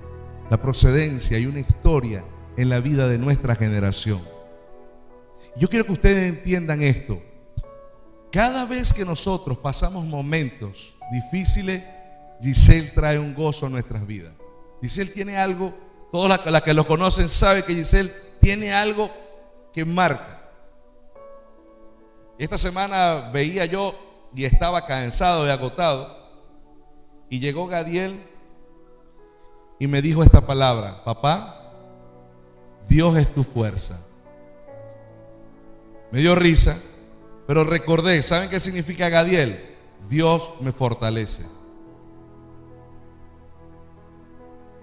la 0.51 0.61
procedencia 0.61 1.39
y 1.39 1.47
una 1.47 1.61
historia 1.61 2.25
en 2.57 2.69
la 2.69 2.81
vida 2.81 3.09
de 3.09 3.19
nuestra 3.19 3.55
generación. 3.55 4.23
Yo 5.57 5.69
quiero 5.69 5.87
que 5.87 5.93
ustedes 5.93 6.29
entiendan 6.29 6.83
esto. 6.83 7.23
Cada 8.33 8.65
vez 8.67 8.93
que 8.93 9.05
nosotros 9.05 9.57
pasamos 9.59 10.05
momentos 10.05 10.95
difíciles, 11.13 11.83
Giselle 12.43 12.91
trae 12.91 13.19
un 13.19 13.35
gozo 13.35 13.67
a 13.67 13.71
nuestras 13.71 14.07
vidas. 14.07 14.33
Giselle 14.83 15.13
tiene 15.13 15.39
algo, 15.39 15.73
todas 16.13 16.45
las 16.45 16.63
que 16.63 16.75
lo 16.75 16.87
conocen 16.87 17.29
saben 17.29 17.63
que 17.63 17.75
Giselle 17.75 18.13
tiene 18.41 18.73
algo 18.73 19.11
que 19.73 19.85
marca. 19.85 20.43
Esta 22.39 22.59
semana 22.59 23.31
veía 23.33 23.65
yo 23.65 23.95
y 24.35 24.45
estaba 24.45 24.85
cansado 24.85 25.47
y 25.47 25.51
agotado. 25.51 26.26
Y 27.29 27.41
llegó 27.41 27.67
Gadiel 27.67 28.23
y 29.79 29.87
me 29.87 30.01
dijo 30.01 30.23
esta 30.23 30.47
palabra, 30.47 31.05
papá, 31.05 31.73
Dios 32.89 33.17
es 33.17 33.33
tu 33.35 33.45
fuerza. 33.45 34.01
Me 36.13 36.21
dio 36.21 36.35
risa, 36.35 36.79
pero 37.47 37.65
recordé, 37.65 38.23
¿saben 38.23 38.49
qué 38.49 38.61
significa 38.61 39.09
Gadiel? 39.09 39.77
Dios 40.09 40.53
me 40.61 40.73
fortalece. 40.73 41.45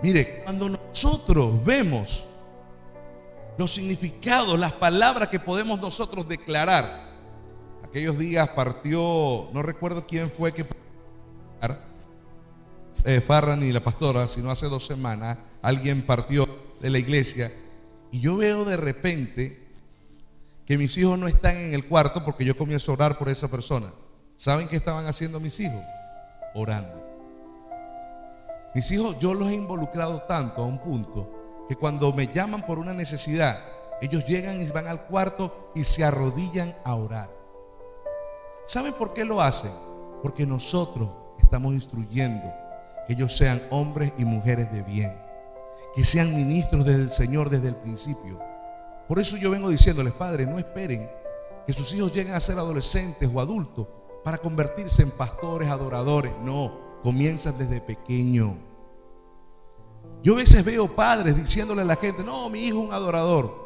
Mire, 0.02 0.42
cuando 0.44 0.70
nosotros 0.70 1.64
vemos 1.64 2.26
los 3.58 3.74
significados, 3.74 4.60
las 4.60 4.74
palabras 4.74 5.30
que 5.30 5.40
podemos 5.40 5.80
nosotros 5.80 6.28
declarar, 6.28 7.14
aquellos 7.84 8.18
días 8.18 8.50
partió, 8.50 9.50
no 9.54 9.62
recuerdo 9.62 10.06
quién 10.06 10.30
fue 10.30 10.52
que 10.52 10.66
eh, 13.06 13.22
Farran 13.22 13.64
y 13.64 13.72
la 13.72 13.82
pastora, 13.82 14.28
sino 14.28 14.50
hace 14.50 14.68
dos 14.68 14.86
semanas, 14.86 15.38
alguien 15.62 16.04
partió 16.04 16.48
de 16.80 16.90
la 16.90 16.98
iglesia 16.98 17.52
y 18.12 18.20
yo 18.20 18.38
veo 18.38 18.64
de 18.64 18.78
repente 18.78 19.68
que 20.66 20.78
mis 20.78 20.98
hijos 20.98 21.20
no 21.20 21.28
están 21.28 21.58
en 21.58 21.74
el 21.74 21.88
cuarto 21.88 22.24
porque 22.24 22.46
yo 22.46 22.56
comienzo 22.56 22.92
a 22.92 22.96
orar 22.96 23.18
por 23.18 23.28
esa 23.28 23.50
persona. 23.50 23.92
¿Saben 24.38 24.68
qué 24.68 24.78
estaban 24.78 25.06
haciendo 25.08 25.40
mis 25.40 25.60
hijos? 25.60 25.82
Orando. 26.54 27.04
Mis 28.74 28.90
hijos 28.92 29.18
yo 29.20 29.34
los 29.34 29.50
he 29.50 29.56
involucrado 29.56 30.22
tanto 30.22 30.62
a 30.62 30.66
un 30.66 30.80
punto 30.80 31.66
que 31.68 31.76
cuando 31.76 32.14
me 32.14 32.28
llaman 32.28 32.66
por 32.66 32.80
una 32.80 32.94
necesidad, 32.94 33.60
ellos 34.02 34.26
llegan 34.26 34.62
y 34.62 34.68
van 34.68 34.88
al 34.88 35.06
cuarto 35.06 35.72
y 35.76 35.84
se 35.84 36.04
arrodillan 36.04 36.74
a 36.84 36.96
orar. 36.96 37.30
¿Saben 38.66 38.94
por 38.94 39.14
qué 39.14 39.26
lo 39.26 39.42
hacen? 39.42 39.72
Porque 40.22 40.46
nosotros 40.46 41.10
estamos 41.38 41.74
instruyendo 41.74 42.63
que 43.08 43.14
ellos 43.14 43.36
sean 43.36 43.62
hombres 43.70 44.14
y 44.18 44.26
mujeres 44.26 44.72
de 44.72 44.82
bien, 44.82 45.16
que 45.96 46.04
sean 46.04 46.36
ministros 46.36 46.86
del 46.86 47.12
Señor 47.12 47.50
desde 47.50 47.70
el 47.70 47.76
principio. 47.76 48.40
Por 49.08 49.20
eso 49.20 49.38
yo 49.38 49.52
vengo 49.52 49.70
diciéndoles, 49.70 50.14
padres, 50.14 50.48
no 50.48 50.60
esperen 50.60 51.10
que 51.68 51.74
sus 51.74 51.94
hijos 51.94 52.14
lleguen 52.14 52.34
a 52.34 52.40
ser 52.40 52.58
adolescentes 52.58 53.30
o 53.34 53.40
adultos 53.40 53.88
para 54.24 54.38
convertirse 54.38 55.04
en 55.04 55.12
pastores, 55.12 55.70
adoradores. 55.70 56.32
No, 56.44 57.00
comienzas 57.04 57.58
desde 57.58 57.82
pequeño. 57.82 58.56
Yo 60.22 60.34
a 60.34 60.38
veces 60.38 60.64
veo 60.64 60.88
padres 60.88 61.36
diciéndole 61.36 61.82
a 61.82 61.86
la 61.86 61.98
gente, 61.98 62.24
no, 62.24 62.50
mi 62.50 62.66
hijo 62.66 62.80
es 62.80 62.86
un 62.88 62.94
adorador. 62.94 63.64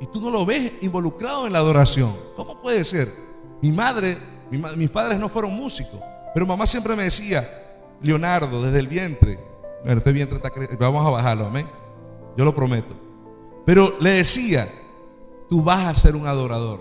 Y 0.00 0.06
tú 0.06 0.20
no 0.20 0.30
lo 0.30 0.46
ves 0.46 0.72
involucrado 0.80 1.46
en 1.46 1.52
la 1.52 1.58
adoración. 1.58 2.16
¿Cómo 2.34 2.60
puede 2.60 2.82
ser? 2.84 3.12
Mi 3.60 3.70
madre, 3.70 4.16
mis 4.50 4.88
padres 4.88 5.18
no 5.18 5.28
fueron 5.28 5.52
músicos, 5.52 6.00
pero 6.32 6.46
mamá 6.46 6.66
siempre 6.66 6.96
me 6.96 7.02
decía, 7.04 7.69
Leonardo, 8.02 8.62
desde 8.62 8.78
el 8.78 8.88
vientre, 8.88 9.38
bueno, 9.84 9.98
este 9.98 10.12
vientre 10.12 10.38
está 10.38 10.50
vamos 10.78 11.06
a 11.06 11.10
bajarlo, 11.10 11.46
amén. 11.46 11.66
Yo 12.36 12.44
lo 12.44 12.54
prometo. 12.54 12.94
Pero 13.64 13.94
le 14.00 14.10
decía, 14.10 14.68
tú 15.48 15.62
vas 15.62 15.86
a 15.86 15.94
ser 15.94 16.16
un 16.16 16.26
adorador. 16.26 16.80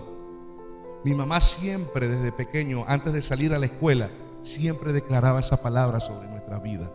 Mi 1.04 1.14
mamá 1.14 1.40
siempre 1.40 2.08
desde 2.08 2.32
pequeño, 2.32 2.84
antes 2.88 3.14
de 3.14 3.22
salir 3.22 3.54
a 3.54 3.60
la 3.60 3.68
escuela, 3.68 4.10
siempre 4.42 4.94
declaraba 4.94 5.40
esa 5.40 5.62
palabra 5.62 6.00
sobre 6.00 6.28
nuestra 6.28 6.60
vida. 6.60 6.92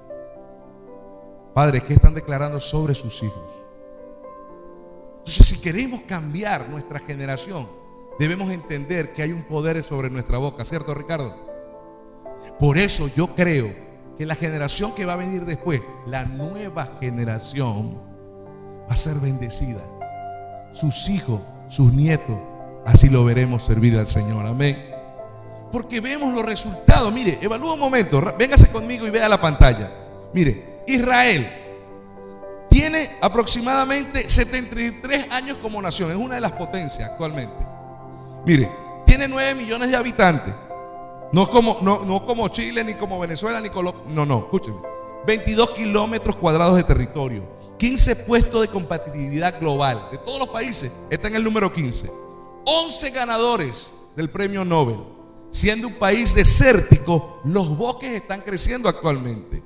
Padres, 1.54 1.84
¿qué 1.84 1.94
están 1.94 2.14
declarando 2.14 2.60
sobre 2.60 2.94
sus 2.94 3.22
hijos? 3.22 3.64
Entonces, 5.18 5.46
si 5.46 5.60
queremos 5.62 6.00
cambiar 6.02 6.68
nuestra 6.68 6.98
generación, 6.98 7.66
debemos 8.18 8.50
entender 8.50 9.14
que 9.14 9.22
hay 9.22 9.32
un 9.32 9.44
poder 9.44 9.82
sobre 9.84 10.10
nuestra 10.10 10.38
boca, 10.38 10.64
¿cierto, 10.64 10.92
Ricardo? 10.92 11.34
Por 12.58 12.76
eso 12.76 13.08
yo 13.16 13.28
creo 13.28 13.72
que 14.16 14.26
la 14.26 14.34
generación 14.34 14.94
que 14.94 15.04
va 15.04 15.14
a 15.14 15.16
venir 15.16 15.44
después, 15.44 15.82
la 16.06 16.24
nueva 16.24 16.96
generación, 17.00 17.98
va 18.88 18.92
a 18.92 18.96
ser 18.96 19.16
bendecida. 19.16 19.80
Sus 20.72 21.08
hijos, 21.08 21.40
sus 21.68 21.92
nietos, 21.92 22.38
así 22.84 23.08
lo 23.08 23.24
veremos 23.24 23.64
servir 23.64 23.98
al 23.98 24.06
Señor. 24.06 24.46
Amén 24.46 24.94
porque 25.74 26.00
vemos 26.00 26.32
los 26.32 26.44
resultados. 26.44 27.12
Mire, 27.12 27.36
evalúa 27.42 27.72
un 27.72 27.80
momento, 27.80 28.22
véngase 28.38 28.68
conmigo 28.68 29.08
y 29.08 29.10
vea 29.10 29.28
la 29.28 29.40
pantalla. 29.40 29.90
Mire, 30.32 30.82
Israel 30.86 31.44
tiene 32.70 33.10
aproximadamente 33.20 34.28
73 34.28 35.26
años 35.32 35.56
como 35.60 35.82
nación, 35.82 36.12
es 36.12 36.16
una 36.16 36.36
de 36.36 36.40
las 36.40 36.52
potencias 36.52 37.10
actualmente. 37.10 37.56
Mire, 38.46 38.70
tiene 39.04 39.26
9 39.26 39.56
millones 39.56 39.90
de 39.90 39.96
habitantes. 39.96 40.54
No 41.34 41.50
como, 41.50 41.78
no, 41.82 42.24
como 42.24 42.48
Chile, 42.48 42.84
ni 42.84 42.94
como 42.94 43.18
Venezuela, 43.18 43.60
ni 43.60 43.68
Colombia. 43.68 44.02
No, 44.08 44.24
no, 44.24 44.38
escúcheme. 44.38 44.78
22 45.26 45.70
kilómetros 45.70 46.36
cuadrados 46.36 46.76
de 46.76 46.84
territorio. 46.84 47.42
15 47.78 48.16
puestos 48.24 48.60
de 48.60 48.68
compatibilidad 48.68 49.58
global. 49.58 50.08
De 50.12 50.18
todos 50.18 50.38
los 50.38 50.48
países, 50.48 50.94
está 51.10 51.28
en 51.28 51.34
el 51.36 51.44
número 51.44 51.72
15. 51.72 52.10
11 52.64 53.10
ganadores 53.10 53.94
del 54.14 54.30
premio 54.30 54.64
Nobel 54.64 55.14
siendo 55.54 55.86
un 55.86 55.94
país 55.94 56.34
desértico, 56.34 57.40
los 57.44 57.78
bosques 57.78 58.10
están 58.10 58.40
creciendo 58.40 58.88
actualmente. 58.88 59.62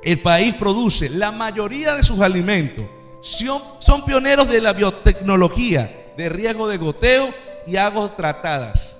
El 0.00 0.20
país 0.20 0.54
produce 0.54 1.10
la 1.10 1.32
mayoría 1.32 1.96
de 1.96 2.04
sus 2.04 2.20
alimentos. 2.20 2.86
Son, 3.20 4.04
pioneros 4.06 4.48
de 4.48 4.60
la 4.60 4.72
biotecnología, 4.72 6.12
de 6.16 6.28
riego 6.28 6.68
de 6.68 6.76
goteo 6.76 7.34
y 7.66 7.76
aguas 7.76 8.16
tratadas. 8.16 8.97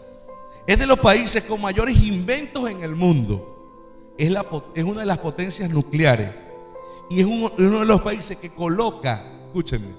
Es 0.68 0.78
de 0.78 0.86
los 0.86 1.00
países 1.00 1.42
con 1.42 1.60
mayores 1.60 2.00
inventos 2.00 2.70
en 2.70 2.84
el 2.84 2.94
mundo. 2.94 4.14
Es, 4.16 4.30
una 4.84 5.00
de 5.00 5.06
las 5.06 5.18
potencias 5.18 5.68
nucleares. 5.68 6.30
Y 7.10 7.20
es 7.20 7.26
uno, 7.26 7.48
de 7.56 7.86
los 7.86 8.00
países 8.02 8.36
que 8.36 8.50
coloca, 8.50 9.24
escúchenme, 9.46 9.94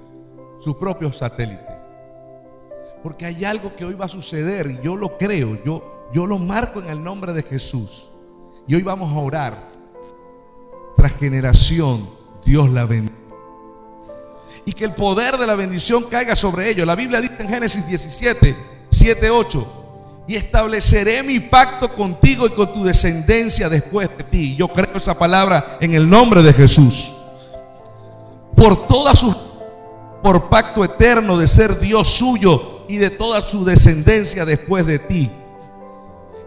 sus 0.61 0.77
propios 0.77 1.17
satélites. 1.17 1.65
Porque 3.03 3.25
hay 3.25 3.43
algo 3.43 3.75
que 3.75 3.83
hoy 3.83 3.95
va 3.95 4.05
a 4.05 4.09
suceder 4.09 4.69
y 4.69 4.79
yo 4.81 4.95
lo 4.95 5.17
creo, 5.17 5.57
yo, 5.65 6.07
yo 6.13 6.25
lo 6.25 6.37
marco 6.37 6.79
en 6.79 6.89
el 6.89 7.03
nombre 7.03 7.33
de 7.33 7.43
Jesús. 7.43 8.09
Y 8.65 8.75
hoy 8.75 8.83
vamos 8.83 9.11
a 9.11 9.19
orar 9.19 9.69
generación 11.19 12.09
Dios 12.45 12.69
la 12.69 12.85
bendiga. 12.85 13.15
Y 14.65 14.73
que 14.73 14.85
el 14.85 14.93
poder 14.93 15.37
de 15.37 15.47
la 15.47 15.55
bendición 15.55 16.03
caiga 16.03 16.35
sobre 16.35 16.69
ellos. 16.69 16.85
La 16.85 16.95
Biblia 16.95 17.21
dice 17.21 17.35
en 17.39 17.49
Génesis 17.49 17.87
17, 17.87 18.55
7, 18.89 19.29
8. 19.29 19.78
Y 20.29 20.35
estableceré 20.35 21.23
mi 21.23 21.39
pacto 21.39 21.91
contigo 21.95 22.45
y 22.45 22.51
con 22.51 22.71
tu 22.71 22.83
descendencia 22.83 23.67
después 23.67 24.15
de 24.15 24.23
ti. 24.25 24.55
Yo 24.55 24.67
creo 24.67 24.95
esa 24.95 25.17
palabra 25.17 25.79
en 25.81 25.95
el 25.95 26.07
nombre 26.07 26.43
de 26.43 26.53
Jesús. 26.53 27.11
Por 28.55 28.87
todas 28.87 29.17
sus 29.17 29.35
por 30.21 30.47
pacto 30.47 30.85
eterno 30.85 31.35
de 31.35 31.47
ser 31.47 31.79
Dios 31.79 32.09
suyo 32.09 32.83
y 32.87 32.97
de 32.97 33.09
toda 33.09 33.41
su 33.41 33.65
descendencia 33.65 34.45
después 34.45 34.85
de 34.85 34.99
ti. 34.99 35.31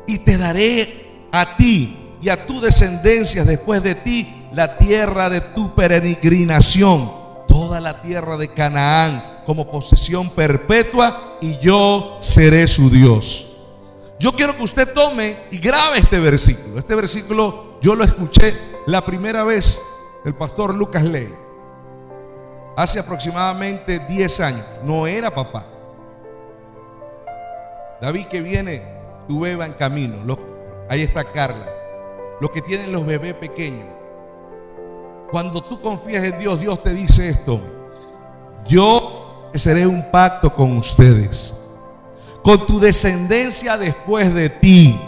Y 0.07 0.19
te 0.19 0.39
daré 0.39 1.27
a 1.33 1.57
ti 1.57 1.97
y 2.23 2.29
a 2.29 2.47
tu 2.47 2.61
descendencia 2.61 3.43
después 3.43 3.83
de 3.83 3.97
ti 3.97 4.47
la 4.53 4.79
tierra 4.79 5.29
de 5.29 5.41
tu 5.41 5.75
peregrinación, 5.75 7.11
toda 7.49 7.81
la 7.81 8.01
tierra 8.01 8.37
de 8.37 8.47
Canaán 8.47 9.41
como 9.45 9.69
posesión 9.69 10.31
perpetua 10.31 11.39
y 11.41 11.59
yo 11.59 12.19
seré 12.21 12.69
su 12.69 12.89
Dios. 12.89 13.49
Yo 14.23 14.31
quiero 14.31 14.57
que 14.57 14.63
usted 14.63 14.95
tome 14.95 15.37
y 15.51 15.59
grabe 15.59 15.99
este 15.99 16.21
versículo. 16.21 16.79
Este 16.79 16.95
versículo 16.95 17.81
yo 17.81 17.97
lo 17.97 18.05
escuché 18.05 18.55
la 18.87 19.05
primera 19.05 19.43
vez 19.43 19.83
del 20.25 20.33
pastor 20.33 20.73
Lucas 20.73 21.03
Ley. 21.03 21.35
Hace 22.77 23.01
aproximadamente 23.01 23.99
10 23.99 24.41
años. 24.41 24.65
No 24.85 25.09
era 25.09 25.35
papá. 25.35 25.67
David 28.01 28.27
que 28.27 28.41
viene, 28.41 28.87
tu 29.27 29.41
beba 29.41 29.67
en 29.67 29.73
camino. 29.73 30.39
ahí 30.89 31.03
está 31.03 31.25
Carla. 31.25 31.67
Los 32.41 32.53
que 32.53 32.63
tienen 32.63 32.93
los 32.93 33.05
bebés 33.05 33.35
pequeños. 33.35 33.89
Cuando 35.33 35.65
tú 35.65 35.81
confías 35.81 36.23
en 36.23 36.39
Dios, 36.39 36.61
Dios 36.61 36.81
te 36.81 36.95
dice 36.95 37.29
esto. 37.29 37.61
Yo 38.69 39.51
seré 39.53 39.85
un 39.85 40.13
pacto 40.13 40.55
con 40.55 40.77
ustedes. 40.77 41.62
Con 42.43 42.67
tu 42.67 42.81
descendencia 42.81 43.77
después 43.79 44.35
de 44.35 44.51
ti. 44.51 44.99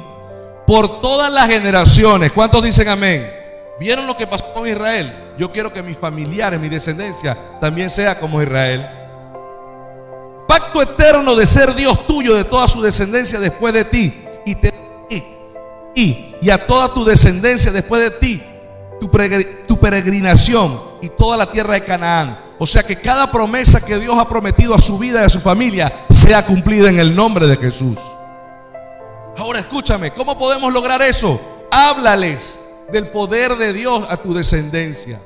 Por 0.66 1.00
todas 1.00 1.32
las 1.32 1.46
generaciones. 1.48 2.32
¿Cuántos 2.32 2.62
dicen 2.62 2.88
amén? 2.88 3.30
¿Vieron 3.78 4.06
lo 4.06 4.16
que 4.16 4.26
pasó 4.26 4.52
con 4.54 4.68
Israel? 4.68 5.12
Yo 5.36 5.50
quiero 5.50 5.72
que 5.72 5.82
mis 5.82 5.98
familiares, 5.98 6.60
mi 6.60 6.68
descendencia, 6.68 7.36
también 7.60 7.90
sea 7.90 8.18
como 8.18 8.40
Israel. 8.40 8.86
Pacto 10.46 10.80
eterno 10.80 11.34
de 11.34 11.46
ser 11.46 11.74
Dios 11.74 12.06
tuyo, 12.06 12.34
de 12.34 12.44
toda 12.44 12.68
su 12.68 12.80
descendencia 12.80 13.40
después 13.40 13.74
de 13.74 13.84
ti. 13.84 14.14
Y, 15.96 16.50
a 16.50 16.66
toda 16.66 16.92
tu 16.92 17.04
descendencia 17.04 17.72
después 17.72 18.02
de 18.02 18.10
ti, 18.10 18.42
tu 19.00 19.78
peregrinación 19.78 20.80
y 21.00 21.08
toda 21.08 21.36
la 21.36 21.50
tierra 21.50 21.74
de 21.74 21.84
Canaán. 21.84 22.43
O 22.58 22.66
sea 22.66 22.82
que 22.82 22.96
cada 22.96 23.30
promesa 23.30 23.84
que 23.84 23.98
Dios 23.98 24.16
ha 24.18 24.28
prometido 24.28 24.74
a 24.74 24.78
su 24.78 24.98
vida 24.98 25.22
y 25.22 25.24
a 25.24 25.28
su 25.28 25.40
familia 25.40 25.92
sea 26.10 26.44
cumplida 26.44 26.88
en 26.88 26.98
el 26.98 27.14
nombre 27.14 27.46
de 27.46 27.56
Jesús. 27.56 27.98
Ahora 29.36 29.60
escúchame, 29.60 30.12
¿cómo 30.12 30.38
podemos 30.38 30.72
lograr 30.72 31.02
eso? 31.02 31.40
Háblales 31.70 32.60
del 32.92 33.08
poder 33.08 33.56
de 33.56 33.72
Dios 33.72 34.04
a 34.08 34.16
tu 34.16 34.32
descendencia. 34.32 35.20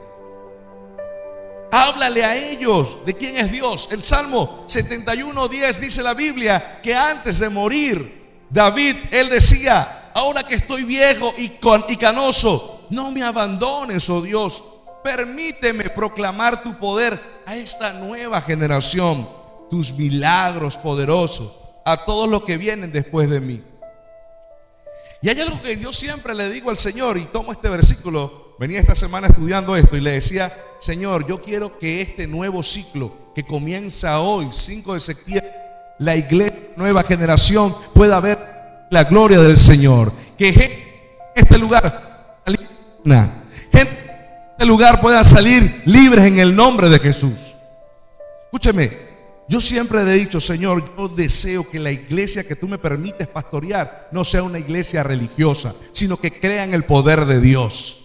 Háblale 1.71 2.25
a 2.25 2.35
ellos 2.35 2.99
de 3.05 3.15
quién 3.15 3.37
es 3.37 3.53
Dios. 3.53 3.89
El 3.93 4.03
Salmo 4.03 4.65
71.10 4.67 5.77
dice 5.79 6.03
la 6.03 6.15
Biblia 6.15 6.81
que 6.83 6.95
antes 6.95 7.39
de 7.41 7.51
morir, 7.51 8.47
David, 8.49 8.97
él 9.11 9.29
decía, 9.29 10.11
ahora 10.15 10.43
que 10.43 10.55
estoy 10.55 10.85
viejo 10.85 11.35
y, 11.37 11.51
canoso, 11.97 12.87
no 12.89 13.11
me 13.11 13.23
abandones, 13.23 14.09
oh 14.09 14.23
Dios. 14.23 14.65
Permíteme 15.03 15.89
proclamar 15.91 16.63
tu 16.63 16.77
poder 16.77 17.21
a 17.47 17.57
esta 17.57 17.93
nueva 17.93 18.41
generación, 18.41 19.29
tus 19.71 19.93
milagros 19.93 20.77
poderosos, 20.77 21.53
a 21.85 22.05
todos 22.05 22.29
los 22.29 22.43
que 22.43 22.57
vienen 22.57 22.93
después 22.93 23.31
de 23.31 23.41
mí. 23.41 23.63
Y 25.23 25.29
hay 25.29 25.41
algo 25.41 25.61
que 25.63 25.79
yo 25.79 25.93
siempre 25.93 26.35
le 26.35 26.49
digo 26.49 26.71
al 26.71 26.77
Señor 26.77 27.19
y 27.19 27.25
tomo 27.25 27.53
este 27.53 27.69
versículo. 27.69 28.55
Venía 28.59 28.81
esta 28.81 28.97
semana 28.97 29.29
estudiando 29.29 29.77
esto 29.77 29.97
y 29.97 30.01
le 30.01 30.13
decía, 30.13 30.53
Señor, 30.81 31.27
yo 31.27 31.43
quiero 31.43 31.79
que 31.79 32.01
este 32.01 32.27
nuevo 32.27 32.63
ciclo 32.63 33.13
que 33.35 33.45
comienza 33.45 34.21
hoy, 34.21 34.49
5 34.51 34.95
de 34.95 35.01
septiembre, 35.01 35.53
la 35.99 36.17
iglesia, 36.17 36.71
nueva 36.77 37.03
generación, 37.03 37.75
pueda 37.95 38.21
ver 38.21 38.39
la 38.91 39.05
gloria 39.05 39.41
del 39.41 39.57
Señor. 39.57 40.13
Que 40.37 41.31
este 41.35 41.59
lugar, 41.59 42.41
este 44.59 44.67
lugar 44.67 45.01
pueda 45.01 45.23
salir 45.23 45.83
libres 45.85 46.25
en 46.27 46.41
el 46.41 46.57
nombre 46.57 46.89
de 46.89 46.99
Jesús. 46.99 47.55
Escúcheme, 48.47 48.91
yo 49.47 49.61
siempre 49.61 50.01
he 50.01 50.19
dicho, 50.19 50.41
Señor, 50.41 50.83
yo 50.99 51.07
deseo 51.07 51.71
que 51.71 51.79
la 51.79 51.93
iglesia 51.93 52.43
que 52.43 52.57
tú 52.57 52.67
me 52.67 52.77
permites 52.77 53.29
pastorear 53.29 54.09
no 54.11 54.25
sea 54.25 54.43
una 54.43 54.59
iglesia 54.59 55.05
religiosa, 55.05 55.77
sino 55.93 56.17
que 56.17 56.41
crea 56.41 56.65
en 56.65 56.75
el 56.75 56.83
poder 56.83 57.25
de 57.27 57.41
Dios. 57.41 57.98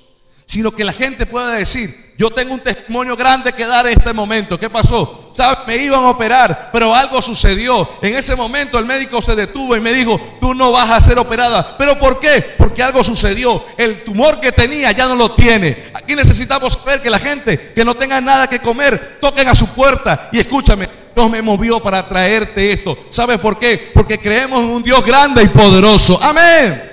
Sino 0.45 0.71
que 0.71 0.83
la 0.83 0.93
gente 0.93 1.25
pueda 1.25 1.53
decir, 1.53 2.13
yo 2.17 2.29
tengo 2.29 2.53
un 2.53 2.59
testimonio 2.59 3.15
grande 3.15 3.53
que 3.53 3.65
dar 3.65 3.87
en 3.87 3.97
este 3.97 4.13
momento. 4.13 4.59
¿Qué 4.59 4.69
pasó? 4.69 5.31
¿Sabes? 5.33 5.59
Me 5.65 5.77
iban 5.77 6.03
a 6.03 6.09
operar, 6.09 6.69
pero 6.71 6.93
algo 6.93 7.21
sucedió. 7.21 7.89
En 8.01 8.15
ese 8.15 8.35
momento 8.35 8.77
el 8.77 8.85
médico 8.85 9.21
se 9.21 9.35
detuvo 9.35 9.75
y 9.75 9.81
me 9.81 9.93
dijo, 9.93 10.19
tú 10.39 10.53
no 10.53 10.71
vas 10.71 10.91
a 10.91 11.01
ser 11.01 11.17
operada. 11.17 11.75
¿Pero 11.77 11.97
por 11.97 12.19
qué? 12.19 12.53
Porque 12.57 12.83
algo 12.83 13.03
sucedió. 13.03 13.63
El 13.77 14.03
tumor 14.03 14.39
que 14.39 14.51
tenía 14.51 14.91
ya 14.91 15.07
no 15.07 15.15
lo 15.15 15.31
tiene. 15.31 15.75
Aquí 15.93 16.15
necesitamos 16.15 16.83
ver 16.85 17.01
que 17.01 17.09
la 17.09 17.19
gente 17.19 17.73
que 17.73 17.83
no 17.83 17.95
tenga 17.95 18.21
nada 18.21 18.47
que 18.47 18.59
comer, 18.59 19.17
toquen 19.19 19.49
a 19.49 19.55
su 19.55 19.67
puerta 19.73 20.29
y 20.31 20.39
escúchame, 20.39 20.87
Dios 21.15 21.29
me 21.29 21.41
movió 21.41 21.81
para 21.81 22.07
traerte 22.07 22.71
esto. 22.71 22.97
¿Sabes 23.09 23.39
por 23.39 23.57
qué? 23.57 23.91
Porque 23.93 24.19
creemos 24.19 24.61
en 24.63 24.69
un 24.69 24.83
Dios 24.83 25.03
grande 25.03 25.43
y 25.43 25.47
poderoso. 25.47 26.19
Amén. 26.21 26.92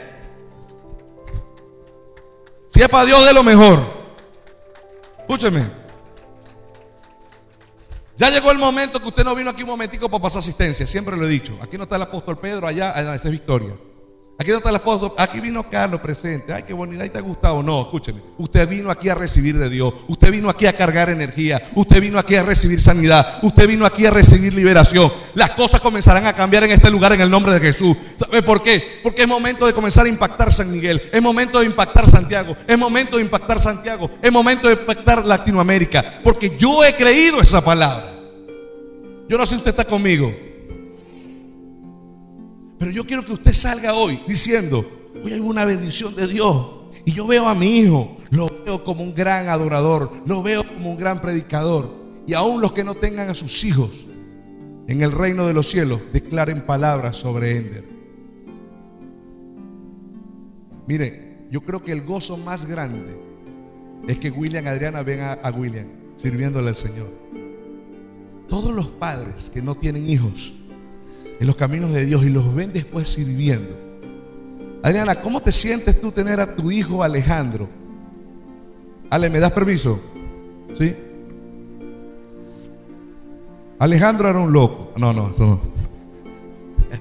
Si 2.71 2.81
es 2.81 2.89
para 2.89 3.05
Dios, 3.05 3.25
de 3.25 3.33
lo 3.33 3.43
mejor. 3.43 3.81
Escúcheme. 5.19 5.67
Ya 8.17 8.31
llegó 8.31 8.51
el 8.51 8.59
momento 8.59 9.01
que 9.01 9.09
usted 9.09 9.25
no 9.25 9.35
vino 9.35 9.51
aquí 9.51 9.63
un 9.63 9.71
momentico 9.71 10.09
para 10.09 10.23
pasar 10.23 10.41
asistencia. 10.41 10.87
Siempre 10.87 11.17
lo 11.17 11.27
he 11.27 11.29
dicho. 11.29 11.59
Aquí 11.63 11.77
no 11.79 11.85
está 11.85 11.97
el 11.97 12.03
apóstol 12.03 12.39
Pedro, 12.39 12.67
allá, 12.67 12.91
allá 12.97 13.15
esta 13.15 13.29
es 13.29 13.33
Victoria. 13.33 13.75
Aquí 14.41 14.53
no 14.53 14.57
está 14.57 14.71
el 14.71 14.77
apóstol, 14.77 15.13
aquí 15.19 15.39
vino 15.39 15.69
Carlos 15.69 16.01
presente. 16.01 16.51
Ay, 16.55 16.63
qué 16.63 16.73
bonita, 16.73 17.05
y 17.05 17.11
te 17.11 17.19
ha 17.19 17.21
gustado. 17.21 17.63
No, 17.63 17.83
escúcheme. 17.83 18.23
Usted 18.39 18.67
vino 18.67 18.91
aquí 18.91 19.11
a 19.11 19.15
recibir 19.15 19.59
de 19.59 19.69
Dios. 19.69 19.93
Usted 20.09 20.31
vino 20.33 20.49
aquí 20.49 20.65
a 20.65 20.73
cargar 20.73 21.11
energía. 21.11 21.61
Usted 21.75 22.01
vino 22.01 22.19
aquí 22.19 22.37
a 22.37 22.43
recibir 22.43 22.81
sanidad. 22.81 23.41
Usted 23.43 23.69
vino 23.69 23.85
aquí 23.85 24.07
a 24.07 24.11
recibir 24.11 24.55
liberación. 24.55 25.13
Las 25.35 25.51
cosas 25.51 25.81
comenzarán 25.81 26.27
a 26.27 26.33
cambiar 26.33 26.65
en 26.65 26.71
este 26.71 26.89
lugar 26.89 27.13
en 27.13 27.21
el 27.21 27.29
nombre 27.29 27.53
de 27.53 27.61
Jesús. 27.61 27.95
¿Sabe 28.19 28.43
por 28.43 28.63
qué? 28.63 29.01
Porque 29.03 29.21
es 29.21 29.29
momento 29.29 29.67
de 29.67 29.75
comenzar 29.75 30.07
a 30.07 30.09
impactar 30.09 30.51
San 30.51 30.73
Miguel. 30.73 31.03
Es 31.13 31.21
momento 31.21 31.61
de 31.61 31.67
impactar 31.67 32.09
Santiago. 32.09 32.57
Es 32.67 32.79
momento 32.79 33.19
de 33.19 33.23
impactar 33.25 33.61
Santiago. 33.61 34.11
Es 34.23 34.33
momento 34.33 34.69
de 34.69 34.73
impactar 34.73 35.23
Latinoamérica. 35.23 36.21
Porque 36.25 36.57
yo 36.57 36.83
he 36.83 36.95
creído 36.95 37.43
esa 37.43 37.63
palabra. 37.63 38.11
Yo 39.29 39.37
no 39.37 39.45
sé 39.45 39.51
si 39.51 39.57
usted 39.57 39.73
está 39.73 39.85
conmigo. 39.85 40.35
Pero 42.81 42.93
yo 42.93 43.05
quiero 43.05 43.23
que 43.23 43.35
usted 43.35 43.53
salga 43.53 43.93
hoy 43.93 44.19
diciendo, 44.27 44.91
hoy 45.23 45.35
hay 45.35 45.41
una 45.41 45.67
bendición 45.67 46.17
de 46.17 46.27
Dios. 46.27 46.67
Y 47.05 47.13
yo 47.13 47.27
veo 47.27 47.47
a 47.47 47.55
mi 47.55 47.77
hijo, 47.77 48.17
lo 48.31 48.49
veo 48.65 48.83
como 48.85 49.03
un 49.03 49.15
gran 49.15 49.49
adorador, 49.51 50.11
lo 50.25 50.43
veo 50.43 50.67
como 50.67 50.93
un 50.93 50.97
gran 50.97 51.21
predicador. 51.21 51.95
Y 52.27 52.33
aún 52.33 52.63
los 52.63 52.73
que 52.73 52.83
no 52.83 52.95
tengan 52.95 53.29
a 53.29 53.35
sus 53.35 53.65
hijos 53.65 53.91
en 54.87 55.03
el 55.03 55.13
reino 55.13 55.47
de 55.47 55.53
los 55.53 55.69
cielos, 55.69 56.01
declaren 56.11 56.63
palabras 56.63 57.17
sobre 57.17 57.59
Ender. 57.59 57.85
Mire, 60.87 61.49
yo 61.51 61.61
creo 61.61 61.83
que 61.83 61.93
el 61.93 62.01
gozo 62.01 62.39
más 62.39 62.65
grande 62.65 63.15
es 64.09 64.19
que 64.19 64.31
William 64.31 64.67
Adriana 64.67 65.03
ven 65.03 65.21
a, 65.21 65.33
a 65.35 65.51
William 65.51 65.87
sirviéndole 66.17 66.69
al 66.69 66.75
Señor. 66.75 67.11
Todos 68.49 68.75
los 68.75 68.87
padres 68.87 69.51
que 69.53 69.61
no 69.61 69.75
tienen 69.75 70.09
hijos 70.09 70.55
en 71.41 71.47
los 71.47 71.57
caminos 71.57 71.91
de 71.93 72.05
Dios 72.05 72.23
y 72.25 72.29
los 72.29 72.55
ven 72.55 72.71
después 72.73 73.09
sirviendo. 73.09 73.75
Adriana, 74.83 75.17
¿cómo 75.17 75.41
te 75.41 75.51
sientes 75.51 75.99
tú 75.99 76.13
tener 76.13 76.39
a 76.39 76.55
tu 76.55 76.71
hijo 76.71 77.03
Alejandro? 77.03 77.67
Ale, 79.09 79.31
¿me 79.31 79.41
das 79.41 79.51
permiso? 79.51 80.01
¿Sí? 80.79 80.95
Alejandro 83.79 84.29
era 84.29 84.39
un 84.39 84.53
loco. 84.53 84.93
No, 84.97 85.15
no, 85.15 85.31
eso 85.31 85.47
no. 85.47 85.81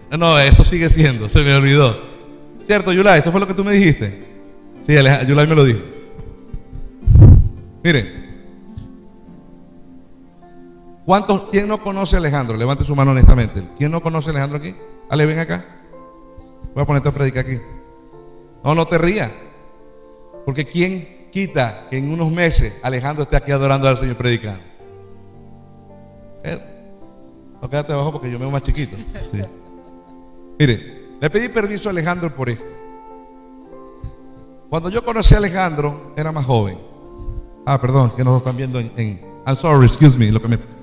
No, 0.18 0.40
eso 0.40 0.64
sigue 0.64 0.90
siendo, 0.90 1.28
se 1.30 1.44
me 1.44 1.54
olvidó. 1.54 2.00
¿Cierto, 2.66 2.94
Yulay? 2.94 3.20
¿Esto 3.20 3.32
fue 3.32 3.42
lo 3.42 3.48
que 3.48 3.54
tú 3.54 3.66
me 3.66 3.74
dijiste? 3.74 4.26
Sí, 4.88 4.94
Yulay 5.28 5.48
me 5.48 5.56
lo 5.56 5.66
dijo. 5.66 5.80
Mire, 7.84 8.29
¿Cuántos, 11.10 11.50
quién 11.50 11.68
no 11.68 11.82
conoce 11.82 12.18
a 12.18 12.20
Alejandro? 12.20 12.56
Levante 12.56 12.84
su 12.84 12.96
mano 12.96 13.10
honestamente. 13.10 13.68
¿Quién 13.80 13.92
no 13.92 14.00
conoce 14.00 14.30
a 14.30 14.30
Alejandro 14.30 14.60
aquí? 14.60 14.76
Ale, 15.10 15.26
ven 15.26 15.40
acá. 15.40 15.66
Voy 16.76 16.84
a 16.84 16.86
ponerte 16.86 17.10
a 17.10 17.12
predicar 17.12 17.48
aquí. 17.48 17.60
No, 18.64 18.76
no 18.76 18.88
te 18.88 19.00
rías. 19.00 19.32
Porque 20.46 20.68
¿quién, 20.68 21.30
quita 21.32 21.88
que 21.90 21.98
en 21.98 22.14
unos 22.14 22.30
meses 22.30 22.80
Alejandro 22.84 23.24
esté 23.24 23.38
aquí 23.38 23.52
adorando 23.52 23.88
al 23.88 23.98
Señor 23.98 24.18
predicando. 24.18 24.62
¿Eh? 26.44 26.60
No 27.60 27.68
quédate 27.68 27.92
abajo 27.92 28.12
porque 28.12 28.30
yo 28.30 28.38
me 28.38 28.46
veo 28.46 28.52
más 28.52 28.62
chiquito. 28.62 28.96
Mire, 30.60 31.16
le 31.20 31.30
pedí 31.32 31.50
permiso 31.50 31.90
a 31.90 31.92
Alejandro 31.92 32.30
por 32.36 32.52
esto. 32.52 32.66
Cuando 34.70 34.92
yo 34.92 35.04
conocí 35.04 35.34
a 35.34 35.40
Alejandro, 35.40 36.14
era 36.16 36.32
más 36.32 36.46
joven. 36.46 36.78
Ah, 37.66 37.82
perdón, 37.82 38.12
que 38.16 38.24
nos 38.24 38.38
están 38.38 38.56
viendo 38.56 38.80
en, 38.80 38.92
en 38.96 39.20
I'm 39.48 39.56
sorry, 39.56 39.88
excuse 39.88 40.16
me, 40.16 40.32
lo 40.32 40.40
que 40.40 40.48
me 40.50 40.79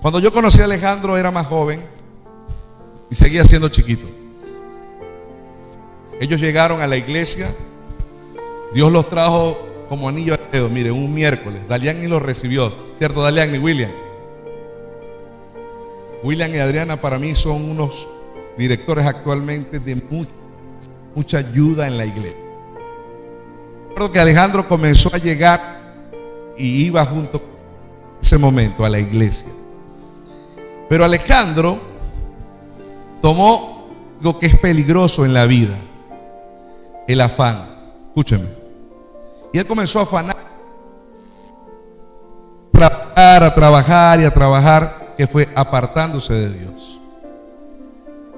cuando 0.00 0.20
yo 0.20 0.32
conocí 0.32 0.60
a 0.60 0.64
Alejandro 0.64 1.16
era 1.16 1.30
más 1.30 1.46
joven 1.46 1.80
y 3.10 3.14
seguía 3.14 3.44
siendo 3.44 3.68
chiquito. 3.68 4.06
Ellos 6.20 6.40
llegaron 6.40 6.80
a 6.80 6.86
la 6.86 6.96
iglesia, 6.96 7.48
Dios 8.74 8.92
los 8.92 9.08
trajo 9.08 9.56
como 9.88 10.08
anillo 10.08 10.34
al 10.34 10.50
dedo, 10.50 10.68
mire, 10.68 10.90
un 10.90 11.12
miércoles. 11.14 11.60
Dalian 11.68 12.00
ni 12.00 12.08
los 12.08 12.22
recibió, 12.22 12.72
¿cierto, 12.96 13.22
Dalian 13.22 13.54
y 13.54 13.58
William? 13.58 13.90
William 16.22 16.54
y 16.54 16.58
Adriana 16.58 17.00
para 17.00 17.18
mí 17.18 17.34
son 17.34 17.70
unos 17.70 18.08
directores 18.56 19.06
actualmente 19.06 19.78
de 19.78 19.94
mucha, 20.10 20.30
mucha 21.14 21.38
ayuda 21.38 21.86
en 21.86 21.96
la 21.96 22.04
iglesia. 22.04 22.38
Recuerdo 23.88 24.12
que 24.12 24.20
Alejandro 24.20 24.68
comenzó 24.68 25.14
a 25.14 25.18
llegar 25.18 25.78
y 26.56 26.84
iba 26.86 27.04
junto 27.04 27.40
ese 28.20 28.36
momento 28.36 28.84
a 28.84 28.88
la 28.88 28.98
iglesia. 28.98 29.48
Pero 30.88 31.04
Alejandro 31.04 31.80
tomó 33.20 33.88
lo 34.20 34.38
que 34.38 34.46
es 34.46 34.58
peligroso 34.58 35.24
en 35.24 35.34
la 35.34 35.44
vida, 35.44 35.74
el 37.06 37.20
afán. 37.20 37.68
Escúcheme. 38.08 38.46
Y 39.52 39.58
él 39.58 39.66
comenzó 39.66 40.00
a 40.00 40.02
afanar, 40.02 40.36
trabajar, 42.72 43.44
a 43.44 43.54
trabajar 43.54 44.20
y 44.20 44.24
a 44.24 44.34
trabajar, 44.34 45.14
que 45.16 45.26
fue 45.26 45.48
apartándose 45.54 46.32
de 46.32 46.50
Dios. 46.50 46.98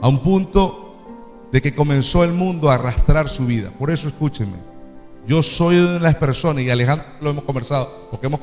A 0.00 0.08
un 0.08 0.18
punto 0.20 0.96
de 1.52 1.60
que 1.60 1.74
comenzó 1.74 2.24
el 2.24 2.32
mundo 2.32 2.70
a 2.70 2.74
arrastrar 2.74 3.28
su 3.28 3.46
vida. 3.46 3.70
Por 3.78 3.90
eso 3.90 4.08
escúcheme. 4.08 4.56
Yo 5.26 5.42
soy 5.42 5.78
una 5.78 5.92
de 5.94 6.00
las 6.00 6.14
personas, 6.14 6.62
y 6.62 6.70
Alejandro 6.70 7.06
lo 7.20 7.30
hemos 7.30 7.44
conversado, 7.44 8.08
porque 8.10 8.26
hemos 8.26 8.40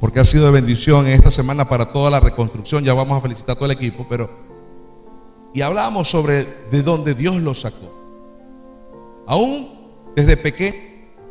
porque 0.00 0.18
ha 0.18 0.24
sido 0.24 0.46
de 0.46 0.52
bendición 0.52 1.06
en 1.06 1.12
esta 1.12 1.30
semana 1.30 1.68
para 1.68 1.92
toda 1.92 2.10
la 2.10 2.20
reconstrucción. 2.20 2.84
Ya 2.84 2.94
vamos 2.94 3.18
a 3.18 3.20
felicitar 3.20 3.52
a 3.52 3.54
todo 3.56 3.66
el 3.66 3.72
equipo, 3.72 4.06
pero 4.08 4.30
y 5.52 5.62
hablábamos 5.62 6.08
sobre 6.08 6.46
de 6.70 6.82
dónde 6.82 7.14
Dios 7.14 7.36
lo 7.36 7.54
sacó. 7.54 7.92
Aún 9.26 9.68
desde 10.14 10.36
pequeño 10.36 10.80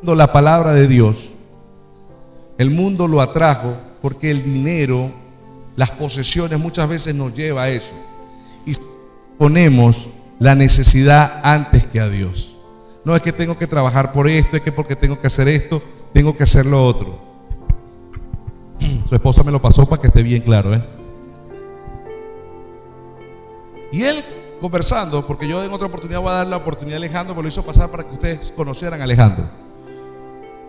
la 0.03 0.31
palabra 0.31 0.73
de 0.73 0.87
Dios, 0.87 1.31
el 2.57 2.69
mundo 2.69 3.07
lo 3.07 3.21
atrajo 3.21 3.75
porque 4.01 4.31
el 4.31 4.43
dinero, 4.43 5.11
las 5.75 5.91
posesiones 5.91 6.59
muchas 6.59 6.87
veces 6.87 7.15
nos 7.15 7.33
lleva 7.33 7.63
a 7.63 7.69
eso. 7.69 7.93
Y 8.65 8.73
ponemos 9.37 10.09
la 10.39 10.55
necesidad 10.55 11.41
antes 11.43 11.85
que 11.87 11.99
a 11.99 12.09
Dios. 12.09 12.55
No 13.05 13.15
es 13.15 13.21
que 13.21 13.33
tengo 13.33 13.57
que 13.57 13.67
trabajar 13.67 14.11
por 14.11 14.27
esto, 14.27 14.57
es 14.57 14.61
que 14.61 14.71
porque 14.71 14.95
tengo 14.95 15.19
que 15.19 15.27
hacer 15.27 15.47
esto, 15.47 15.81
tengo 16.13 16.35
que 16.35 16.43
hacer 16.43 16.65
lo 16.65 16.85
otro. 16.85 17.28
Su 19.09 19.15
esposa 19.15 19.41
me 19.41 19.51
lo 19.51 19.59
pasó 19.59 19.87
para 19.87 19.99
que 19.99 20.07
esté 20.07 20.21
bien 20.21 20.43
claro. 20.43 20.71
¿eh? 20.71 20.83
Y 23.91 24.03
él 24.03 24.23
conversando, 24.61 25.25
porque 25.25 25.47
yo 25.47 25.63
en 25.63 25.73
otra 25.73 25.87
oportunidad 25.87 26.19
voy 26.19 26.29
a 26.29 26.35
dar 26.35 26.47
la 26.47 26.57
oportunidad 26.57 26.97
a 26.97 26.97
Alejandro, 26.97 27.33
pero 27.33 27.41
lo 27.41 27.49
hizo 27.49 27.63
pasar 27.63 27.89
para 27.89 28.03
que 28.03 28.13
ustedes 28.13 28.53
conocieran 28.55 29.01
a 29.01 29.05
Alejandro. 29.05 29.45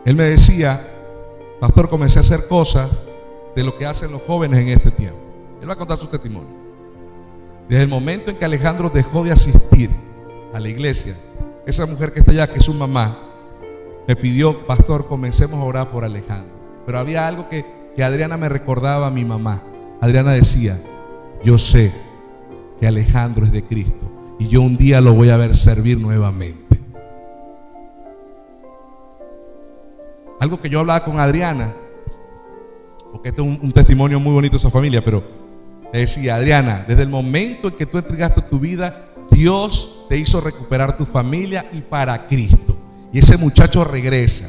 Él 0.07 0.17
me 0.17 0.25
decía, 0.25 0.81
pastor, 1.61 1.91
comencé 1.91 2.19
a 2.19 2.23
hacer 2.23 2.49
cosas 2.49 2.89
de 3.55 3.63
lo 3.63 3.77
que 3.77 3.85
hacen 3.85 4.11
los 4.11 4.23
jóvenes 4.23 4.59
en 4.61 4.69
este 4.71 4.91
tiempo. 4.91 5.19
Él 5.61 5.69
va 5.69 5.75
a 5.75 5.77
contar 5.77 5.99
su 5.99 6.07
testimonio. 6.07 6.49
Desde 7.69 7.83
el 7.83 7.89
momento 7.91 8.31
en 8.31 8.39
que 8.39 8.47
Alejandro 8.47 8.89
dejó 8.89 9.23
de 9.23 9.33
asistir 9.33 9.91
a 10.55 10.61
la 10.61 10.69
iglesia, 10.71 11.15
esa 11.67 11.85
mujer 11.85 12.15
que 12.15 12.21
está 12.21 12.33
allá, 12.33 12.47
que 12.47 12.59
es 12.59 12.65
su 12.65 12.73
mamá, 12.73 13.19
me 14.09 14.17
pidió, 14.17 14.67
pastor, 14.67 15.07
comencemos 15.07 15.61
a 15.61 15.65
orar 15.65 15.91
por 15.91 16.07
Alejandro. 16.07 16.55
Pero 16.87 16.99
había 16.99 17.29
algo 17.29 17.47
que 17.51 17.80
que 17.95 18.05
Adriana 18.05 18.37
me 18.37 18.49
recordaba 18.49 19.09
a 19.09 19.11
mi 19.11 19.25
mamá. 19.25 19.63
Adriana 20.01 20.33
decía, 20.33 20.81
yo 21.45 21.59
sé 21.59 21.93
que 22.79 22.87
Alejandro 22.87 23.45
es 23.45 23.53
de 23.53 23.63
Cristo 23.63 24.11
y 24.39 24.49
yo 24.49 24.63
un 24.63 24.77
día 24.77 25.01
lo 25.01 25.15
voy 25.15 25.29
a 25.29 25.37
ver 25.37 25.57
servir 25.57 25.99
nuevamente. 25.99 26.81
Algo 30.41 30.59
que 30.61 30.71
yo 30.71 30.81
hablaba 30.81 31.05
con 31.05 31.21
Adriana, 31.21 31.75
porque 33.13 33.29
este 33.29 33.43
es 33.43 33.47
un, 33.47 33.73
testimonio 33.73 34.19
muy 34.19 34.33
bonito 34.33 34.53
de 34.53 34.59
esa 34.59 34.71
familia, 34.71 35.05
pero 35.05 35.23
decía, 35.93 36.37
Adriana, 36.37 36.85
desde 36.89 37.03
el 37.03 37.11
momento 37.11 37.69
en 37.69 37.77
que 37.77 37.85
tú 37.85 37.99
entregaste 37.99 38.41
tu 38.43 38.59
vida, 38.59 39.11
Dios 39.31 40.07
te 40.09 40.17
hizo 40.17 40.41
recuperar 40.41 40.97
tu 40.97 41.05
familia 41.05 41.69
y 41.73 41.83
para 41.83 42.27
Cristo. 42.27 42.77
Y 43.13 43.19
ese 43.19 43.37
muchacho 43.37 43.85
regresa. 43.85 44.49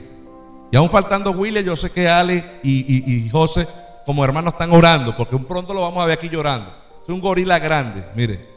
Y 0.72 0.78
aún 0.78 0.90
faltando 0.90 1.32
William, 1.32 1.66
yo 1.66 1.76
sé 1.76 1.92
que 1.92 2.08
Ale 2.08 2.60
y, 2.64 3.30
José 3.30 3.68
como 4.06 4.24
hermanos 4.24 4.54
están 4.54 4.72
orando, 4.72 5.16
porque 5.16 5.36
un 5.36 5.46
pronto 5.46 5.74
lo 5.74 5.82
vamos 5.82 6.02
a 6.02 6.06
ver 6.06 6.18
aquí 6.18 6.30
llorando. 6.30 6.72
Es 7.04 7.10
un 7.10 7.20
gorila 7.20 7.60
grande, 7.60 8.04
mire. 8.16 8.50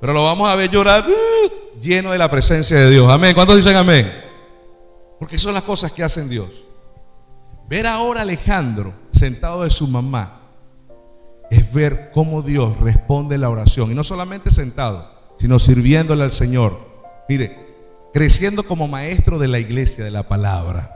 Pero 0.00 0.12
lo 0.12 0.24
vamos 0.24 0.50
a 0.50 0.54
ver 0.56 0.70
llorar 0.70 1.04
uh, 1.06 1.80
lleno 1.80 2.10
de 2.10 2.18
la 2.18 2.30
presencia 2.30 2.78
de 2.78 2.90
Dios. 2.90 3.10
Amén. 3.10 3.34
¿Cuántos 3.34 3.56
dicen 3.56 3.76
amén? 3.76 4.12
Porque 5.18 5.38
son 5.38 5.54
las 5.54 5.62
cosas 5.62 5.92
que 5.92 6.02
hacen 6.02 6.28
Dios. 6.28 6.48
Ver 7.68 7.86
ahora 7.86 8.20
a 8.20 8.22
Alejandro 8.22 8.92
sentado 9.12 9.62
de 9.62 9.70
su 9.70 9.86
mamá 9.86 10.40
es 11.50 11.72
ver 11.72 12.10
cómo 12.12 12.42
Dios 12.42 12.78
responde 12.80 13.38
la 13.38 13.50
oración. 13.50 13.90
Y 13.90 13.94
no 13.94 14.04
solamente 14.04 14.50
sentado, 14.50 15.10
sino 15.38 15.58
sirviéndole 15.58 16.24
al 16.24 16.32
Señor. 16.32 16.78
Mire, 17.28 17.56
creciendo 18.12 18.62
como 18.62 18.88
maestro 18.88 19.38
de 19.38 19.48
la 19.48 19.58
iglesia 19.58 20.04
de 20.04 20.10
la 20.10 20.28
palabra 20.28 20.95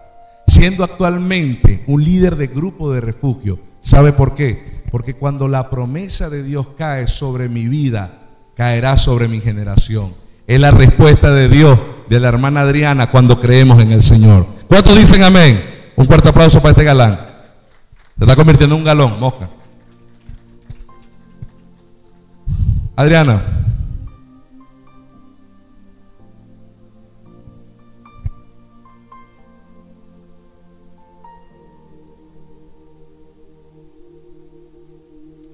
siendo 0.51 0.85
actualmente 0.85 1.85
un 1.87 2.03
líder 2.03 2.37
de 2.37 2.49
grupo 2.49 2.93
de 2.93 3.01
refugio. 3.01 3.59
¿Sabe 3.81 4.13
por 4.13 4.35
qué? 4.35 4.83
Porque 4.91 5.15
cuando 5.15 5.49
la 5.49 5.71
promesa 5.71 6.29
de 6.29 6.43
Dios 6.43 6.69
cae 6.77 7.07
sobre 7.07 7.49
mi 7.49 7.69
vida, 7.69 8.19
caerá 8.57 8.97
sobre 8.97 9.29
mi 9.29 9.41
generación. 9.41 10.15
Es 10.47 10.59
la 10.59 10.73
respuesta 10.73 11.33
de 11.33 11.49
Dios 11.49 11.79
de 12.09 12.19
la 12.19 12.29
hermana 12.29 12.63
Adriana 12.63 13.11
cuando 13.11 13.41
creemos 13.41 13.81
en 13.81 13.93
el 13.93 14.03
Señor. 14.03 14.47
¿Cuántos 14.67 14.99
dicen 14.99 15.23
amén? 15.23 15.63
Un 15.95 16.07
fuerte 16.07 16.29
aplauso 16.29 16.61
para 16.61 16.73
este 16.73 16.85
galán. 16.85 17.19
Se 18.19 18.25
está 18.25 18.35
convirtiendo 18.35 18.75
en 18.75 18.81
un 18.81 18.85
galón, 18.85 19.21
mosca. 19.21 19.49
Adriana. 22.97 23.61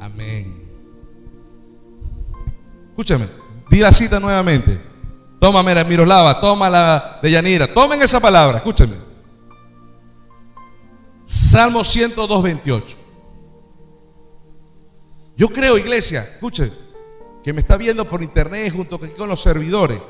Amén. 0.07 0.55
Escúchame, 2.91 3.27
di 3.69 3.81
la 3.81 3.91
cita 3.91 4.21
nuevamente. 4.21 4.81
Toma, 5.41 5.65
mira, 5.65 5.83
Miroslava, 5.83 6.41
toma 6.41 6.71
la 6.71 7.19
de 7.21 7.29
Yanira. 7.29 7.67
Tomen 7.67 8.01
esa 8.01 8.21
palabra, 8.21 8.59
escúchame. 8.59 8.95
Salmo 11.25 11.83
102, 11.83 12.43
28. 12.43 12.97
Yo 15.37 15.49
creo, 15.49 15.77
iglesia, 15.77 16.23
escuchen, 16.23 16.73
que 17.43 17.53
me 17.53 17.61
está 17.61 17.77
viendo 17.77 18.09
por 18.09 18.23
internet 18.23 18.73
junto 18.75 19.01
con 19.01 19.29
los 19.29 19.43
servidores. 19.43 20.01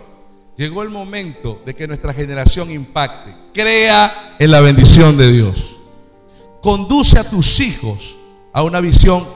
Llegó 0.59 0.82
el 0.82 0.90
momento 0.90 1.62
de 1.64 1.74
que 1.74 1.88
nuestra 1.88 2.12
generación 2.12 2.70
impacte. 2.70 3.35
Crea 3.54 4.37
en 4.38 4.50
la 4.50 4.61
bendición 4.61 5.16
de 5.16 5.32
Dios. 5.32 5.78
Conduce 6.62 7.18
a 7.18 7.28
tus 7.28 7.61
hijos 7.61 8.16
a 8.52 8.62
una 8.62 8.80
visión 8.80 9.36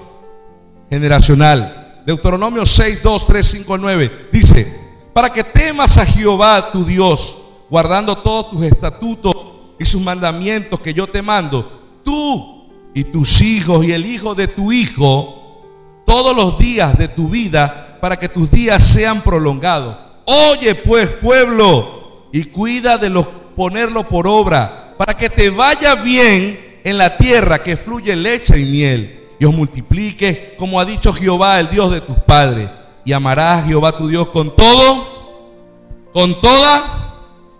generacional. 0.90 2.02
Deuteronomio 2.04 2.66
6, 2.66 3.02
2, 3.02 3.26
3, 3.26 3.46
5, 3.46 3.78
9 3.78 4.28
dice, 4.32 4.80
para 5.12 5.32
que 5.32 5.44
temas 5.44 5.96
a 5.96 6.04
Jehová 6.04 6.72
tu 6.72 6.84
Dios, 6.84 7.38
guardando 7.70 8.18
todos 8.18 8.50
tus 8.50 8.64
estatutos 8.64 9.34
y 9.78 9.84
sus 9.84 10.02
mandamientos 10.02 10.80
que 10.80 10.92
yo 10.92 11.06
te 11.06 11.22
mando, 11.22 12.00
tú 12.04 12.68
y 12.92 13.04
tus 13.04 13.40
hijos 13.40 13.84
y 13.84 13.92
el 13.92 14.04
hijo 14.04 14.34
de 14.34 14.48
tu 14.48 14.72
hijo, 14.72 15.62
todos 16.04 16.34
los 16.34 16.58
días 16.58 16.98
de 16.98 17.06
tu 17.06 17.28
vida, 17.28 17.98
para 18.00 18.18
que 18.18 18.28
tus 18.28 18.50
días 18.50 18.82
sean 18.82 19.20
prolongados. 19.20 19.96
Oye 20.24 20.74
pues 20.74 21.08
pueblo 21.08 22.28
y 22.32 22.44
cuida 22.44 22.98
de 22.98 23.10
los 23.10 23.26
ponerlo 23.54 24.08
por 24.08 24.26
obra, 24.26 24.94
para 24.98 25.16
que 25.16 25.28
te 25.28 25.50
vaya 25.50 25.94
bien 25.94 26.80
en 26.82 26.98
la 26.98 27.16
tierra 27.16 27.62
que 27.62 27.76
fluye 27.76 28.16
leche 28.16 28.58
y 28.58 28.64
miel 28.64 29.19
y 29.40 29.46
os 29.46 29.54
multiplique, 29.54 30.54
como 30.58 30.78
ha 30.78 30.84
dicho 30.84 31.14
Jehová, 31.14 31.58
el 31.58 31.70
Dios 31.70 31.90
de 31.90 32.02
tus 32.02 32.16
padres. 32.18 32.68
Y 33.06 33.14
amarás 33.14 33.62
a 33.62 33.66
Jehová 33.66 33.96
tu 33.96 34.06
Dios 34.06 34.28
con 34.28 34.54
todo, 34.54 36.10
con 36.12 36.38
toda 36.42 36.82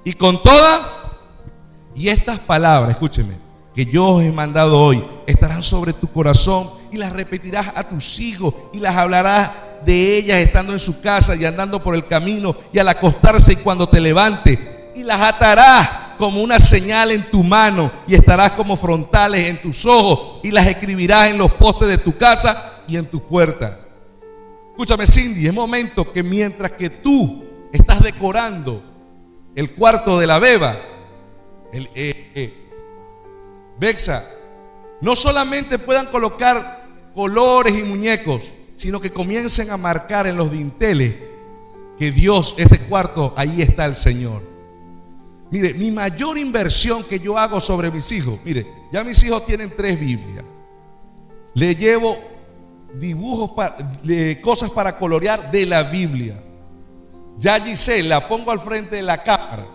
y 0.04 0.12
con 0.12 0.42
toda 0.42 0.80
Y 1.94 2.08
estas 2.08 2.38
palabras, 2.38 2.90
escúcheme, 2.90 3.34
que 3.74 3.86
yo 3.86 4.08
os 4.08 4.22
he 4.22 4.30
mandado 4.30 4.78
hoy, 4.78 5.02
estarán 5.26 5.62
sobre 5.62 5.94
tu 5.94 6.06
corazón 6.08 6.70
y 6.92 6.98
las 6.98 7.14
repetirás 7.14 7.68
a 7.74 7.84
tus 7.84 8.20
hijos 8.20 8.52
y 8.74 8.78
las 8.78 8.94
hablarás 8.96 9.50
de 9.86 10.18
ellas 10.18 10.36
estando 10.36 10.74
en 10.74 10.78
su 10.78 11.00
casa 11.00 11.34
y 11.34 11.46
andando 11.46 11.82
por 11.82 11.94
el 11.94 12.06
camino 12.06 12.54
y 12.74 12.78
al 12.78 12.88
acostarse 12.88 13.54
y 13.54 13.56
cuando 13.56 13.88
te 13.88 14.00
levantes 14.00 14.58
y 14.94 15.02
las 15.02 15.22
atarás 15.22 15.88
como 16.20 16.42
una 16.42 16.60
señal 16.60 17.10
en 17.12 17.30
tu 17.30 17.42
mano 17.42 17.90
y 18.06 18.14
estarás 18.14 18.50
como 18.50 18.76
frontales 18.76 19.48
en 19.48 19.62
tus 19.62 19.86
ojos 19.86 20.40
y 20.42 20.50
las 20.50 20.66
escribirás 20.66 21.30
en 21.30 21.38
los 21.38 21.50
postes 21.52 21.88
de 21.88 21.96
tu 21.96 22.14
casa 22.18 22.82
y 22.86 22.96
en 22.96 23.06
tu 23.06 23.22
puerta. 23.22 23.80
Escúchame 24.70 25.06
Cindy, 25.06 25.46
es 25.46 25.54
momento 25.54 26.12
que 26.12 26.22
mientras 26.22 26.72
que 26.72 26.90
tú 26.90 27.42
estás 27.72 28.02
decorando 28.02 28.82
el 29.54 29.70
cuarto 29.70 30.18
de 30.18 30.26
la 30.26 30.38
beba, 30.38 30.76
el, 31.72 31.88
eh, 31.94 32.30
eh, 32.34 32.70
Bexa, 33.78 34.22
no 35.00 35.16
solamente 35.16 35.78
puedan 35.78 36.06
colocar 36.08 36.86
colores 37.14 37.78
y 37.78 37.82
muñecos, 37.82 38.52
sino 38.76 39.00
que 39.00 39.10
comiencen 39.10 39.70
a 39.70 39.78
marcar 39.78 40.26
en 40.26 40.36
los 40.36 40.52
dinteles 40.52 41.14
que 41.98 42.12
Dios, 42.12 42.54
este 42.58 42.78
cuarto, 42.80 43.32
ahí 43.38 43.62
está 43.62 43.86
el 43.86 43.96
Señor. 43.96 44.49
Mire, 45.50 45.74
mi 45.74 45.90
mayor 45.90 46.38
inversión 46.38 47.02
que 47.04 47.18
yo 47.18 47.36
hago 47.36 47.60
sobre 47.60 47.90
mis 47.90 48.10
hijos, 48.12 48.38
mire, 48.44 48.66
ya 48.92 49.02
mis 49.02 49.22
hijos 49.24 49.44
tienen 49.44 49.72
tres 49.76 49.98
Biblias. 49.98 50.44
Le 51.54 51.74
llevo 51.74 52.18
dibujos, 52.94 53.50
de 54.04 54.40
cosas 54.40 54.70
para 54.70 54.96
colorear 54.96 55.50
de 55.50 55.66
la 55.66 55.82
Biblia. 55.82 56.40
Ya 57.38 57.60
Giselle 57.60 58.08
la 58.08 58.28
pongo 58.28 58.52
al 58.52 58.60
frente 58.60 58.96
de 58.96 59.02
la 59.02 59.22
cámara. 59.22 59.66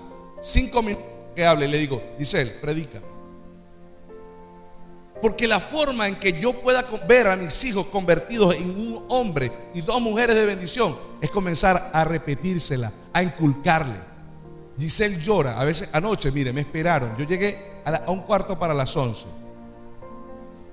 Cinco 0.42 0.82
minutos 0.82 1.06
que 1.36 1.46
hable, 1.46 1.68
le 1.68 1.78
digo, 1.78 2.02
Giselle, 2.18 2.52
predica. 2.62 3.02
Porque 5.22 5.48
la 5.48 5.60
forma 5.60 6.08
en 6.08 6.16
que 6.16 6.40
yo 6.40 6.54
pueda 6.54 6.86
ver 7.08 7.28
a 7.28 7.36
mis 7.36 7.64
hijos 7.66 7.88
convertidos 7.88 8.56
en 8.56 8.70
un 8.70 9.06
hombre 9.10 9.52
y 9.74 9.82
dos 9.82 10.02
mujeres 10.02 10.36
de 10.36 10.46
bendición 10.46 10.96
es 11.20 11.32
comenzar 11.32 11.90
a 11.92 12.06
repetírsela, 12.06 12.92
a 13.12 13.24
inculcarle. 13.24 14.15
Giselle 14.78 15.22
llora, 15.22 15.60
a 15.60 15.66
veces 15.66 15.90
anoche, 15.94 16.32
mire, 16.32 16.52
me 16.52 16.62
esperaron. 16.62 17.16
Yo 17.18 17.26
llegué 17.26 17.82
a, 17.86 18.12
un 18.12 18.22
cuarto 18.22 18.60
para 18.60 18.74
las 18.74 18.96
once. 18.96 19.26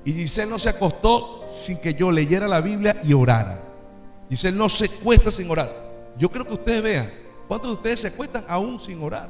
Y 0.05 0.13
Giselle 0.13 0.51
no 0.51 0.59
se 0.59 0.69
acostó 0.69 1.45
sin 1.47 1.81
que 1.81 1.95
yo 1.95 2.11
leyera 2.11 2.49
la 2.49 2.61
Biblia 2.61 3.01
y 3.05 3.13
orara. 3.13 3.63
Giselle 4.29 4.57
no 4.57 4.69
se 4.69 4.89
cuesta 4.89 5.31
sin 5.31 5.51
orar. 5.51 5.71
Yo 6.19 6.29
creo 6.31 6.47
que 6.47 6.55
ustedes 6.55 6.83
vean, 6.83 7.13
¿cuántos 7.47 7.71
de 7.71 7.77
ustedes 7.77 8.01
se 8.01 8.09
acuestan 8.09 8.45
aún 8.49 8.81
sin 8.81 9.03
orar? 9.03 9.29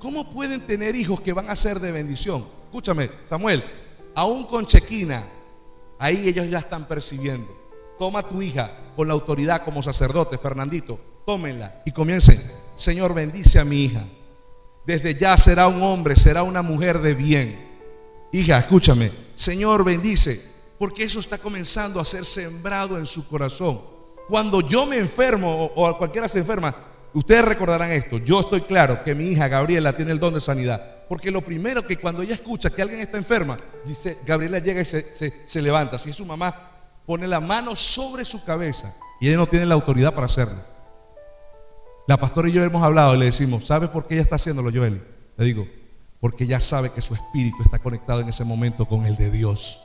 ¿Cómo 0.00 0.30
pueden 0.30 0.66
tener 0.66 0.96
hijos 0.96 1.20
que 1.20 1.32
van 1.32 1.48
a 1.48 1.56
ser 1.56 1.78
de 1.80 1.92
bendición? 1.92 2.44
Escúchame, 2.64 3.08
Samuel, 3.28 3.62
aún 4.14 4.44
con 4.44 4.66
chequina, 4.66 5.22
ahí 5.98 6.28
ellos 6.28 6.50
ya 6.50 6.58
están 6.58 6.86
percibiendo. 6.86 7.48
Toma 7.98 8.22
tu 8.22 8.42
hija 8.42 8.70
con 8.96 9.08
la 9.08 9.14
autoridad 9.14 9.64
como 9.64 9.82
sacerdote, 9.82 10.36
Fernandito, 10.36 10.98
tómenla 11.24 11.82
y 11.86 11.92
comiencen. 11.92 12.65
Señor, 12.76 13.14
bendice 13.14 13.58
a 13.58 13.64
mi 13.64 13.84
hija. 13.84 14.04
Desde 14.86 15.14
ya 15.14 15.36
será 15.36 15.66
un 15.66 15.82
hombre, 15.82 16.14
será 16.14 16.44
una 16.44 16.62
mujer 16.62 17.00
de 17.00 17.14
bien. 17.14 17.58
Hija, 18.32 18.58
escúchame. 18.58 19.10
Señor, 19.34 19.84
bendice, 19.84 20.40
porque 20.78 21.02
eso 21.02 21.18
está 21.18 21.38
comenzando 21.38 21.98
a 21.98 22.04
ser 22.04 22.24
sembrado 22.24 22.98
en 22.98 23.06
su 23.06 23.26
corazón. 23.26 23.80
Cuando 24.28 24.60
yo 24.60 24.86
me 24.86 24.98
enfermo 24.98 25.72
o 25.74 25.98
cualquiera 25.98 26.28
se 26.28 26.38
enferma, 26.38 26.74
ustedes 27.14 27.44
recordarán 27.44 27.90
esto. 27.92 28.18
Yo 28.18 28.40
estoy 28.40 28.60
claro 28.60 29.02
que 29.02 29.14
mi 29.14 29.24
hija 29.28 29.48
Gabriela 29.48 29.96
tiene 29.96 30.12
el 30.12 30.20
don 30.20 30.34
de 30.34 30.40
sanidad. 30.40 30.96
Porque 31.08 31.30
lo 31.30 31.40
primero 31.40 31.86
que 31.86 31.96
cuando 31.96 32.22
ella 32.22 32.34
escucha 32.34 32.70
que 32.70 32.82
alguien 32.82 33.00
está 33.00 33.16
enferma, 33.16 33.56
dice, 33.84 34.18
Gabriela 34.26 34.58
llega 34.58 34.82
y 34.82 34.84
se, 34.84 35.62
levanta. 35.62 35.98
Si 35.98 36.10
es 36.10 36.16
su 36.16 36.26
mamá, 36.26 36.70
pone 37.06 37.28
la 37.28 37.40
mano 37.40 37.76
sobre 37.76 38.24
su 38.24 38.44
cabeza 38.44 38.94
y 39.20 39.28
ella 39.28 39.36
no 39.36 39.46
tiene 39.46 39.66
la 39.66 39.74
autoridad 39.74 40.12
para 40.14 40.26
hacerlo. 40.26 40.75
La 42.06 42.16
pastora 42.16 42.48
y 42.48 42.52
yo 42.52 42.62
hemos 42.62 42.82
hablado 42.82 43.14
y 43.14 43.18
le 43.18 43.24
decimos, 43.26 43.66
¿sabe 43.66 43.88
por 43.88 44.06
qué 44.06 44.14
ella 44.14 44.22
está 44.22 44.36
haciéndolo, 44.36 44.70
Joel? 44.72 45.02
Le 45.36 45.44
digo, 45.44 45.66
porque 46.20 46.44
ella 46.44 46.60
sabe 46.60 46.90
que 46.90 47.00
su 47.00 47.14
espíritu 47.14 47.56
está 47.64 47.78
conectado 47.80 48.20
en 48.20 48.28
ese 48.28 48.44
momento 48.44 48.86
con 48.86 49.04
el 49.06 49.16
de 49.16 49.30
Dios. 49.30 49.82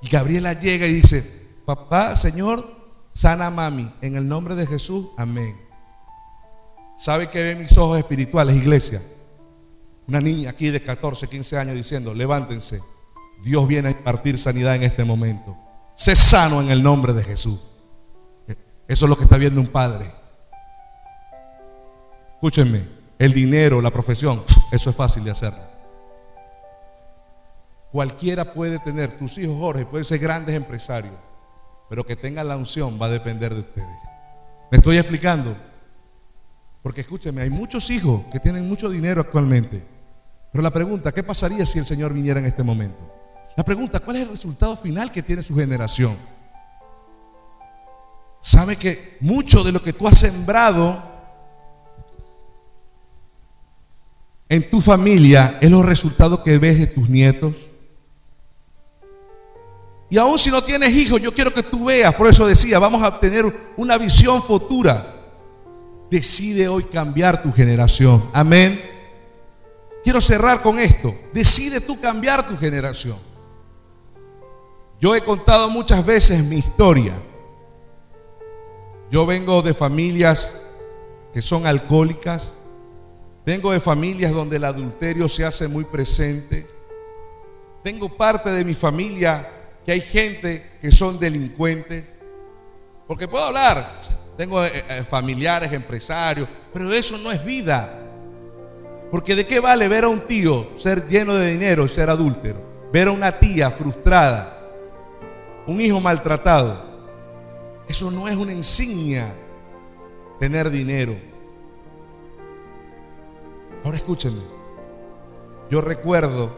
Y 0.00 0.08
Gabriela 0.08 0.52
llega 0.52 0.86
y 0.86 0.92
dice, 0.92 1.48
papá, 1.64 2.14
Señor, 2.16 2.64
sana 3.12 3.48
a 3.48 3.50
mami, 3.50 3.92
en 4.00 4.16
el 4.16 4.26
nombre 4.26 4.54
de 4.54 4.66
Jesús, 4.66 5.08
amén. 5.16 5.56
¿Sabe 6.96 7.28
que 7.28 7.42
ven 7.42 7.58
mis 7.58 7.76
ojos 7.76 7.98
espirituales, 7.98 8.56
iglesia? 8.56 9.02
Una 10.06 10.20
niña 10.20 10.50
aquí 10.50 10.70
de 10.70 10.82
14, 10.82 11.28
15 11.28 11.58
años 11.58 11.74
diciendo, 11.74 12.14
levántense, 12.14 12.80
Dios 13.42 13.66
viene 13.66 13.88
a 13.88 13.92
impartir 13.92 14.38
sanidad 14.38 14.76
en 14.76 14.84
este 14.84 15.04
momento. 15.04 15.56
Sé 15.96 16.14
sano 16.14 16.60
en 16.60 16.70
el 16.70 16.82
nombre 16.82 17.12
de 17.12 17.24
Jesús. 17.24 17.60
Eso 18.86 19.04
es 19.04 19.08
lo 19.08 19.16
que 19.16 19.24
está 19.24 19.38
viendo 19.38 19.60
un 19.60 19.68
padre. 19.68 20.21
Escúchenme, 22.42 22.82
el 23.20 23.32
dinero, 23.32 23.80
la 23.80 23.92
profesión, 23.92 24.42
eso 24.72 24.90
es 24.90 24.96
fácil 24.96 25.22
de 25.22 25.30
hacer. 25.30 25.52
Cualquiera 27.92 28.52
puede 28.52 28.80
tener, 28.80 29.16
tus 29.16 29.38
hijos 29.38 29.56
Jorge 29.56 29.86
pueden 29.86 30.04
ser 30.04 30.18
grandes 30.18 30.56
empresarios, 30.56 31.14
pero 31.88 32.04
que 32.04 32.16
tengan 32.16 32.48
la 32.48 32.56
unción 32.56 32.98
va 33.00 33.06
a 33.06 33.10
depender 33.10 33.54
de 33.54 33.60
ustedes. 33.60 33.96
¿Me 34.72 34.78
estoy 34.78 34.98
explicando? 34.98 35.54
Porque 36.82 37.02
escúcheme, 37.02 37.42
hay 37.42 37.50
muchos 37.50 37.88
hijos 37.90 38.22
que 38.32 38.40
tienen 38.40 38.68
mucho 38.68 38.88
dinero 38.88 39.20
actualmente, 39.20 39.80
pero 40.50 40.62
la 40.62 40.72
pregunta, 40.72 41.12
¿qué 41.12 41.22
pasaría 41.22 41.64
si 41.64 41.78
el 41.78 41.86
Señor 41.86 42.12
viniera 42.12 42.40
en 42.40 42.46
este 42.46 42.64
momento? 42.64 42.98
La 43.56 43.62
pregunta, 43.62 44.00
¿cuál 44.00 44.16
es 44.16 44.22
el 44.22 44.30
resultado 44.30 44.76
final 44.76 45.12
que 45.12 45.22
tiene 45.22 45.44
su 45.44 45.54
generación? 45.54 46.16
Sabe 48.40 48.74
que 48.74 49.16
mucho 49.20 49.62
de 49.62 49.70
lo 49.70 49.80
que 49.80 49.92
tú 49.92 50.08
has 50.08 50.18
sembrado 50.18 51.11
en 54.52 54.68
tu 54.68 54.82
familia 54.82 55.56
es 55.62 55.70
los 55.70 55.82
resultados 55.82 56.40
que 56.40 56.58
ves 56.58 56.78
de 56.78 56.86
tus 56.86 57.08
nietos. 57.08 57.56
Y 60.10 60.18
aún 60.18 60.38
si 60.38 60.50
no 60.50 60.62
tienes 60.62 60.90
hijos, 60.90 61.22
yo 61.22 61.32
quiero 61.32 61.54
que 61.54 61.62
tú 61.62 61.86
veas, 61.86 62.14
por 62.14 62.28
eso 62.28 62.46
decía, 62.46 62.78
vamos 62.78 63.02
a 63.02 63.18
tener 63.18 63.50
una 63.78 63.96
visión 63.96 64.42
futura. 64.42 65.16
Decide 66.10 66.68
hoy 66.68 66.84
cambiar 66.84 67.42
tu 67.42 67.50
generación. 67.50 68.28
Amén. 68.34 68.78
Quiero 70.04 70.20
cerrar 70.20 70.60
con 70.60 70.78
esto. 70.78 71.14
Decide 71.32 71.80
tú 71.80 71.98
cambiar 71.98 72.46
tu 72.46 72.58
generación. 72.58 73.16
Yo 75.00 75.16
he 75.16 75.22
contado 75.22 75.70
muchas 75.70 76.04
veces 76.04 76.44
mi 76.44 76.56
historia. 76.56 77.14
Yo 79.10 79.24
vengo 79.24 79.62
de 79.62 79.72
familias 79.72 80.62
que 81.32 81.40
son 81.40 81.66
alcohólicas. 81.66 82.58
Vengo 83.44 83.72
de 83.72 83.80
familias 83.80 84.32
donde 84.32 84.56
el 84.56 84.64
adulterio 84.64 85.28
se 85.28 85.44
hace 85.44 85.66
muy 85.66 85.84
presente. 85.84 86.66
Tengo 87.82 88.16
parte 88.16 88.50
de 88.50 88.64
mi 88.64 88.74
familia 88.74 89.48
que 89.84 89.92
hay 89.92 90.00
gente 90.00 90.70
que 90.80 90.92
son 90.92 91.18
delincuentes. 91.18 92.04
Porque 93.08 93.26
puedo 93.26 93.44
hablar, 93.44 94.00
tengo 94.36 94.64
eh, 94.64 94.84
eh, 94.88 95.04
familiares, 95.08 95.72
empresarios, 95.72 96.48
pero 96.72 96.92
eso 96.92 97.18
no 97.18 97.32
es 97.32 97.44
vida. 97.44 97.98
Porque 99.10 99.34
de 99.34 99.44
qué 99.44 99.58
vale 99.58 99.88
ver 99.88 100.04
a 100.04 100.08
un 100.08 100.20
tío 100.20 100.70
ser 100.78 101.08
lleno 101.08 101.34
de 101.34 101.50
dinero 101.50 101.84
y 101.84 101.88
ser 101.88 102.10
adúltero. 102.10 102.62
Ver 102.92 103.08
a 103.08 103.12
una 103.12 103.32
tía 103.32 103.70
frustrada, 103.70 104.70
un 105.66 105.80
hijo 105.80 106.00
maltratado. 106.00 106.92
Eso 107.88 108.10
no 108.10 108.28
es 108.28 108.36
una 108.36 108.52
insignia 108.52 109.34
tener 110.38 110.70
dinero. 110.70 111.31
Ahora 113.84 113.96
escúchenme. 113.96 114.42
Yo 115.70 115.80
recuerdo, 115.80 116.56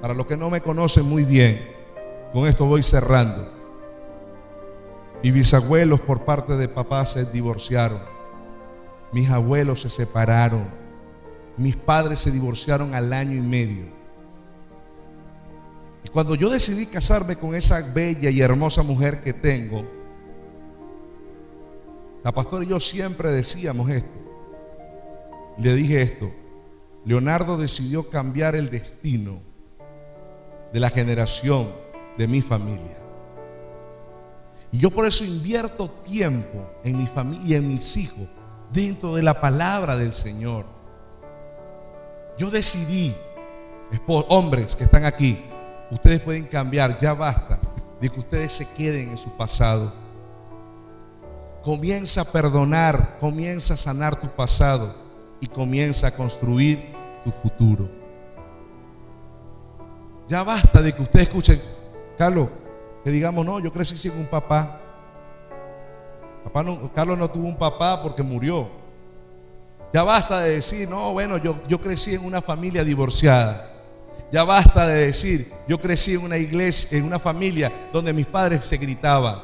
para 0.00 0.14
los 0.14 0.26
que 0.26 0.36
no 0.36 0.50
me 0.50 0.60
conocen 0.60 1.06
muy 1.06 1.24
bien, 1.24 1.74
con 2.32 2.46
esto 2.46 2.66
voy 2.66 2.82
cerrando. 2.82 3.52
Mis 5.22 5.32
bisabuelos 5.32 6.00
por 6.00 6.24
parte 6.24 6.56
de 6.56 6.68
papá 6.68 7.06
se 7.06 7.24
divorciaron. 7.24 8.00
Mis 9.12 9.30
abuelos 9.30 9.80
se 9.82 9.88
separaron 9.88 10.86
mis 11.56 11.74
padres 11.74 12.20
se 12.20 12.30
divorciaron 12.30 12.94
al 12.94 13.12
año 13.12 13.34
y 13.34 13.40
medio. 13.40 13.84
Y 16.04 16.08
cuando 16.08 16.34
yo 16.34 16.50
decidí 16.50 16.86
casarme 16.86 17.36
con 17.36 17.54
esa 17.54 17.80
bella 17.92 18.30
y 18.30 18.40
hermosa 18.40 18.82
mujer 18.82 19.22
que 19.22 19.32
tengo, 19.32 19.84
la 22.22 22.32
pastora 22.32 22.64
y 22.64 22.68
yo 22.68 22.80
siempre 22.80 23.30
decíamos 23.30 23.88
esto. 23.90 24.18
Le 25.58 25.74
dije 25.74 26.02
esto. 26.02 26.30
Leonardo 27.06 27.56
decidió 27.56 28.10
cambiar 28.10 28.56
el 28.56 28.68
destino 28.68 29.38
de 30.72 30.80
la 30.80 30.90
generación 30.90 31.68
de 32.18 32.26
mi 32.26 32.42
familia. 32.42 32.98
Y 34.72 34.78
yo 34.78 34.90
por 34.90 35.06
eso 35.06 35.24
invierto 35.24 35.88
tiempo 35.88 36.68
en 36.82 36.98
mi 36.98 37.06
familia 37.06 37.44
y 37.46 37.54
en 37.54 37.68
mis 37.68 37.96
hijos 37.96 38.26
dentro 38.72 39.14
de 39.14 39.22
la 39.22 39.40
palabra 39.40 39.96
del 39.96 40.12
Señor. 40.12 40.66
Yo 42.38 42.50
decidí 42.50 43.14
hombres 44.06 44.74
que 44.74 44.82
están 44.82 45.04
aquí, 45.04 45.38
ustedes 45.92 46.18
pueden 46.18 46.46
cambiar, 46.46 46.98
ya 46.98 47.14
basta 47.14 47.60
de 48.00 48.10
que 48.10 48.18
ustedes 48.18 48.52
se 48.52 48.68
queden 48.70 49.10
en 49.10 49.18
su 49.18 49.30
pasado. 49.36 49.92
Comienza 51.62 52.22
a 52.22 52.32
perdonar, 52.32 53.18
comienza 53.20 53.74
a 53.74 53.76
sanar 53.76 54.20
tu 54.20 54.26
pasado 54.26 54.92
y 55.40 55.46
comienza 55.46 56.08
a 56.08 56.10
construir 56.10 56.95
tu 57.26 57.32
futuro. 57.32 57.88
Ya 60.28 60.44
basta 60.44 60.80
de 60.80 60.94
que 60.94 61.02
ustedes 61.02 61.26
escuchen, 61.26 61.60
Carlos, 62.16 62.48
que 63.02 63.10
digamos, 63.10 63.44
no, 63.44 63.58
yo 63.58 63.72
crecí 63.72 63.96
sin 63.96 64.12
un 64.12 64.26
papá. 64.26 64.80
papá 66.44 66.62
no, 66.62 66.92
Carlos 66.92 67.18
no 67.18 67.28
tuvo 67.28 67.48
un 67.48 67.58
papá 67.58 68.00
porque 68.00 68.22
murió. 68.22 68.68
Ya 69.92 70.04
basta 70.04 70.40
de 70.40 70.54
decir, 70.54 70.88
no, 70.88 71.12
bueno, 71.12 71.36
yo, 71.38 71.56
yo 71.66 71.80
crecí 71.80 72.14
en 72.14 72.24
una 72.24 72.40
familia 72.40 72.84
divorciada. 72.84 73.72
Ya 74.30 74.44
basta 74.44 74.86
de 74.86 75.06
decir, 75.06 75.52
yo 75.66 75.80
crecí 75.80 76.14
en 76.14 76.22
una 76.22 76.36
iglesia, 76.36 76.96
en 76.96 77.04
una 77.04 77.18
familia 77.18 77.88
donde 77.92 78.12
mis 78.12 78.26
padres 78.26 78.64
se 78.64 78.76
gritaban. 78.76 79.40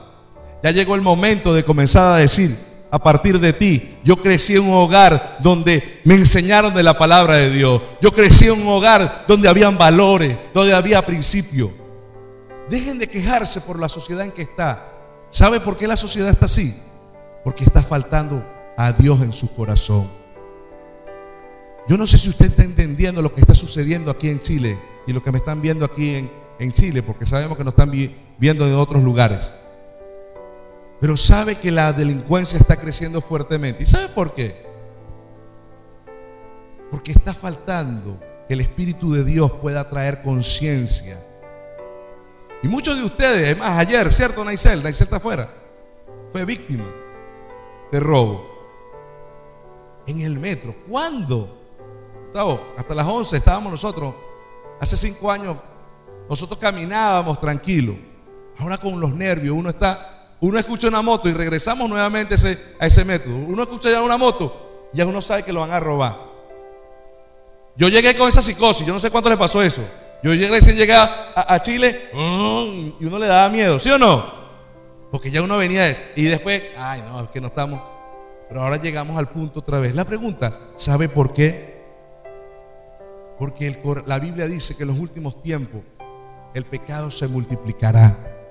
Ya 0.63 0.71
llegó 0.71 0.95
el 0.95 1.03
momento 1.03 1.53
de 1.53 1.65
comenzar 1.65 2.15
a 2.15 2.19
decir, 2.19 2.57
a 2.93 2.99
partir 2.99 3.41
de 3.41 3.55
ti, 3.55 3.97
yo 4.05 4.19
crecí 4.19 4.55
en 4.55 4.65
un 4.65 4.75
hogar 4.75 5.39
donde 5.41 6.03
me 6.05 6.15
enseñaron 6.15 6.75
de 6.75 6.83
la 6.83 6.99
palabra 6.99 7.37
de 7.37 7.49
Dios. 7.49 7.81
Yo 8.03 8.13
crecí 8.13 8.45
en 8.45 8.61
un 8.61 8.69
hogar 8.69 9.25
donde 9.27 9.49
habían 9.49 9.79
valores, 9.79 10.37
donde 10.53 10.75
había 10.75 11.01
principios. 11.01 11.71
Dejen 12.69 12.99
de 12.99 13.09
quejarse 13.09 13.63
por 13.63 13.81
la 13.81 13.89
sociedad 13.89 14.27
en 14.27 14.31
que 14.31 14.43
está. 14.43 14.93
¿Sabe 15.31 15.59
por 15.59 15.79
qué 15.79 15.87
la 15.87 15.97
sociedad 15.97 16.29
está 16.29 16.45
así? 16.45 16.77
Porque 17.43 17.65
está 17.65 17.83
faltando 17.83 18.45
a 18.77 18.93
Dios 18.93 19.23
en 19.23 19.33
su 19.33 19.55
corazón. 19.55 20.11
Yo 21.89 21.97
no 21.97 22.07
sé 22.07 22.19
si 22.19 22.29
usted 22.29 22.51
está 22.51 22.63
entendiendo 22.63 23.23
lo 23.23 23.35
que 23.35 23.41
está 23.41 23.55
sucediendo 23.55 24.11
aquí 24.11 24.29
en 24.29 24.39
Chile 24.39 24.79
y 25.07 25.15
lo 25.15 25.23
que 25.23 25.33
me 25.33 25.39
están 25.39 25.63
viendo 25.63 25.87
aquí 25.87 26.15
en, 26.15 26.31
en 26.59 26.73
Chile, 26.75 27.03
porque 27.03 27.25
sabemos 27.25 27.57
que 27.57 27.65
nos 27.65 27.73
están 27.73 27.91
viendo 28.39 28.67
en 28.67 28.75
otros 28.75 29.03
lugares. 29.03 29.51
Pero 31.03 31.17
sabe 31.17 31.57
que 31.57 31.73
la 31.73 31.93
delincuencia 31.93 32.57
está 32.57 32.77
creciendo 32.77 33.21
fuertemente. 33.21 33.83
¿Y 33.83 33.87
sabe 33.87 34.07
por 34.07 34.37
qué? 34.37 34.65
Porque 36.93 37.11
está 37.11 37.35
faltando 37.35 38.21
que 38.47 38.55
el 38.55 38.61
Espíritu 38.61 39.13
de 39.13 39.25
Dios 39.25 39.51
pueda 39.51 39.91
traer 39.91 40.23
conciencia. 40.23 41.21
Y 42.63 42.69
muchos 42.69 42.97
de 42.97 43.03
ustedes, 43.03 43.51
es 43.51 43.59
más, 43.59 43.77
ayer, 43.81 44.13
¿cierto, 44.13 44.45
Naisel? 44.45 44.81
Naisel 44.81 45.07
está 45.07 45.17
afuera. 45.17 45.53
Fue 46.31 46.45
víctima 46.45 46.87
de 47.91 47.99
robo. 47.99 48.49
En 50.07 50.21
el 50.21 50.39
metro. 50.39 50.73
¿Cuándo? 50.89 51.59
hasta 52.79 52.95
las 52.95 53.09
11 53.09 53.39
estábamos 53.39 53.73
nosotros. 53.73 54.15
Hace 54.81 54.97
cinco 54.97 55.33
años 55.33 55.57
nosotros 56.29 56.61
caminábamos 56.61 57.41
tranquilos. 57.41 57.97
Ahora 58.57 58.79
con 58.79 59.01
los 59.01 59.13
nervios, 59.13 59.57
uno 59.57 59.71
está, 59.71 60.12
uno 60.43 60.59
escucha 60.59 60.89
una 60.89 61.03
moto 61.03 61.29
y 61.29 61.33
regresamos 61.33 61.89
nuevamente 61.89 62.35
a 62.35 62.87
ese, 62.87 63.01
a 63.01 63.05
método. 63.05 63.37
Uno 63.37 63.63
escucha 63.63 63.89
ya 63.91 64.03
una 64.03 64.17
moto, 64.17 64.89
ya 64.93 65.07
uno 65.07 65.21
sabe 65.23 65.45
que 65.45 65.53
lo 65.53 65.61
van 65.61 65.71
a 65.71 65.79
robar. 65.79 66.19
Yo 67.77 67.89
llegué 67.89 68.17
con 68.17 68.29
esa 68.29 68.43
psicosis, 68.43 68.85
yo 68.85 68.93
no 68.93 68.99
sé 68.99 69.09
cuánto 69.09 69.31
le 69.31 69.37
pasó 69.37 69.63
eso. 69.63 69.83
Yo 70.21 70.35
llegué 70.35 70.49
recién 70.49 70.77
llegué 70.77 70.95
a, 70.95 71.63
Chile 71.63 72.11
mm, 72.13 73.01
y 73.01 73.05
uno 73.05 73.21
le 73.21 73.27
daba 73.29 73.49
miedo, 73.51 73.79
¿sí 73.79 73.89
o 73.91 73.99
no? 73.99 74.25
Porque 75.13 75.31
ya 75.31 75.43
uno 75.43 75.57
venía 75.59 75.97
y 76.17 76.25
después, 76.25 76.61
ay 76.77 77.03
no, 77.03 77.21
es 77.23 77.31
que 77.31 77.41
no 77.41 77.47
estamos. 77.47 77.81
Pero 78.49 78.63
ahora 78.63 78.79
llegamos 78.79 79.17
al 79.17 79.29
punto 79.29 79.61
otra 79.61 79.79
vez. 79.79 79.95
La 79.95 80.05
pregunta, 80.05 80.59
¿sabe 80.75 81.09
por 81.09 81.33
qué? 81.33 81.85
Porque 83.39 83.81
la 84.07 84.19
Biblia 84.19 84.49
dice 84.49 84.77
que 84.77 84.83
en 84.83 84.89
los 84.89 84.99
últimos 84.99 85.41
tiempos 85.41 85.83
el 86.53 86.65
pecado 86.65 87.13
se 87.13 87.29
multiplicará. 87.29 88.42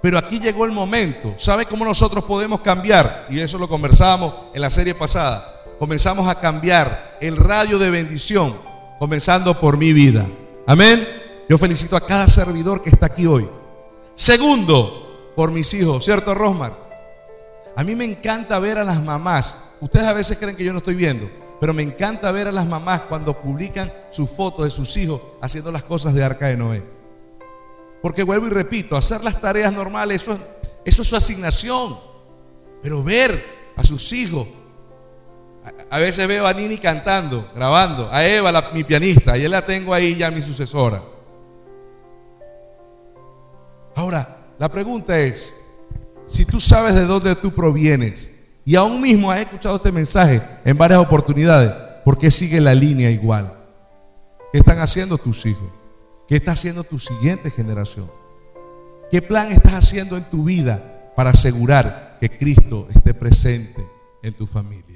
Pero 0.00 0.18
aquí 0.18 0.38
llegó 0.38 0.64
el 0.64 0.72
momento. 0.72 1.34
¿Sabe 1.38 1.66
cómo 1.66 1.84
nosotros 1.84 2.24
podemos 2.24 2.60
cambiar? 2.60 3.26
Y 3.30 3.40
eso 3.40 3.58
lo 3.58 3.68
conversábamos 3.68 4.34
en 4.54 4.60
la 4.60 4.70
serie 4.70 4.94
pasada. 4.94 5.62
Comenzamos 5.78 6.28
a 6.28 6.36
cambiar 6.36 7.16
el 7.20 7.36
radio 7.36 7.78
de 7.78 7.90
bendición, 7.90 8.56
comenzando 8.98 9.58
por 9.58 9.76
mi 9.76 9.92
vida. 9.92 10.26
Amén. 10.66 11.06
Yo 11.48 11.58
felicito 11.58 11.96
a 11.96 12.06
cada 12.06 12.28
servidor 12.28 12.82
que 12.82 12.90
está 12.90 13.06
aquí 13.06 13.26
hoy. 13.26 13.48
Segundo, 14.14 15.32
por 15.34 15.50
mis 15.50 15.72
hijos, 15.74 16.04
¿cierto, 16.04 16.34
Rosmar? 16.34 16.74
A 17.74 17.84
mí 17.84 17.94
me 17.94 18.04
encanta 18.04 18.58
ver 18.58 18.78
a 18.78 18.84
las 18.84 19.02
mamás. 19.02 19.56
Ustedes 19.80 20.06
a 20.06 20.12
veces 20.12 20.36
creen 20.36 20.56
que 20.56 20.64
yo 20.64 20.72
no 20.72 20.78
estoy 20.78 20.94
viendo. 20.94 21.30
Pero 21.60 21.74
me 21.74 21.82
encanta 21.82 22.30
ver 22.30 22.48
a 22.48 22.52
las 22.52 22.66
mamás 22.66 23.02
cuando 23.02 23.40
publican 23.40 23.92
sus 24.10 24.30
fotos 24.30 24.64
de 24.64 24.70
sus 24.70 24.96
hijos 24.96 25.20
haciendo 25.40 25.72
las 25.72 25.82
cosas 25.82 26.14
de 26.14 26.22
Arca 26.22 26.46
de 26.46 26.56
Noé. 26.56 26.97
Porque 28.02 28.22
vuelvo 28.22 28.46
y 28.46 28.50
repito, 28.50 28.96
hacer 28.96 29.22
las 29.22 29.40
tareas 29.40 29.72
normales, 29.72 30.22
eso, 30.22 30.38
es 30.84 30.94
su 30.94 31.16
asignación. 31.16 31.98
Pero 32.82 33.02
ver 33.02 33.44
a 33.76 33.84
sus 33.84 34.12
hijos, 34.12 34.46
a, 35.90 35.98
veces 35.98 36.26
veo 36.28 36.46
a 36.46 36.52
Nini 36.52 36.78
cantando, 36.78 37.50
grabando, 37.54 38.08
a 38.12 38.24
Eva, 38.26 38.70
mi 38.72 38.84
pianista, 38.84 39.36
y 39.36 39.48
la 39.48 39.64
tengo 39.64 39.92
ahí 39.92 40.16
ya 40.16 40.30
mi 40.30 40.42
sucesora. 40.42 41.02
Ahora, 43.94 44.36
la 44.58 44.68
pregunta 44.70 45.18
es, 45.18 45.54
si 46.26 46.44
tú 46.44 46.60
sabes 46.60 46.94
de 46.94 47.04
dónde 47.04 47.34
tú 47.34 47.52
provienes, 47.52 48.30
y 48.68 48.76
aún 48.76 49.00
mismo 49.00 49.30
has 49.30 49.38
escuchado 49.38 49.76
este 49.76 49.90
mensaje 49.90 50.42
en 50.62 50.76
varias 50.76 51.00
oportunidades. 51.00 51.72
¿Por 52.04 52.18
qué 52.18 52.30
sigue 52.30 52.60
la 52.60 52.74
línea 52.74 53.10
igual? 53.10 53.54
¿Qué 54.52 54.58
están 54.58 54.78
haciendo 54.78 55.16
tus 55.16 55.46
hijos? 55.46 55.70
¿Qué 56.28 56.36
está 56.36 56.52
haciendo 56.52 56.84
tu 56.84 56.98
siguiente 56.98 57.50
generación? 57.50 58.10
¿Qué 59.10 59.22
plan 59.22 59.50
estás 59.50 59.72
haciendo 59.72 60.18
en 60.18 60.28
tu 60.28 60.44
vida 60.44 61.10
para 61.16 61.30
asegurar 61.30 62.18
que 62.20 62.28
Cristo 62.28 62.86
esté 62.94 63.14
presente 63.14 63.82
en 64.22 64.34
tu 64.34 64.46
familia? 64.46 64.87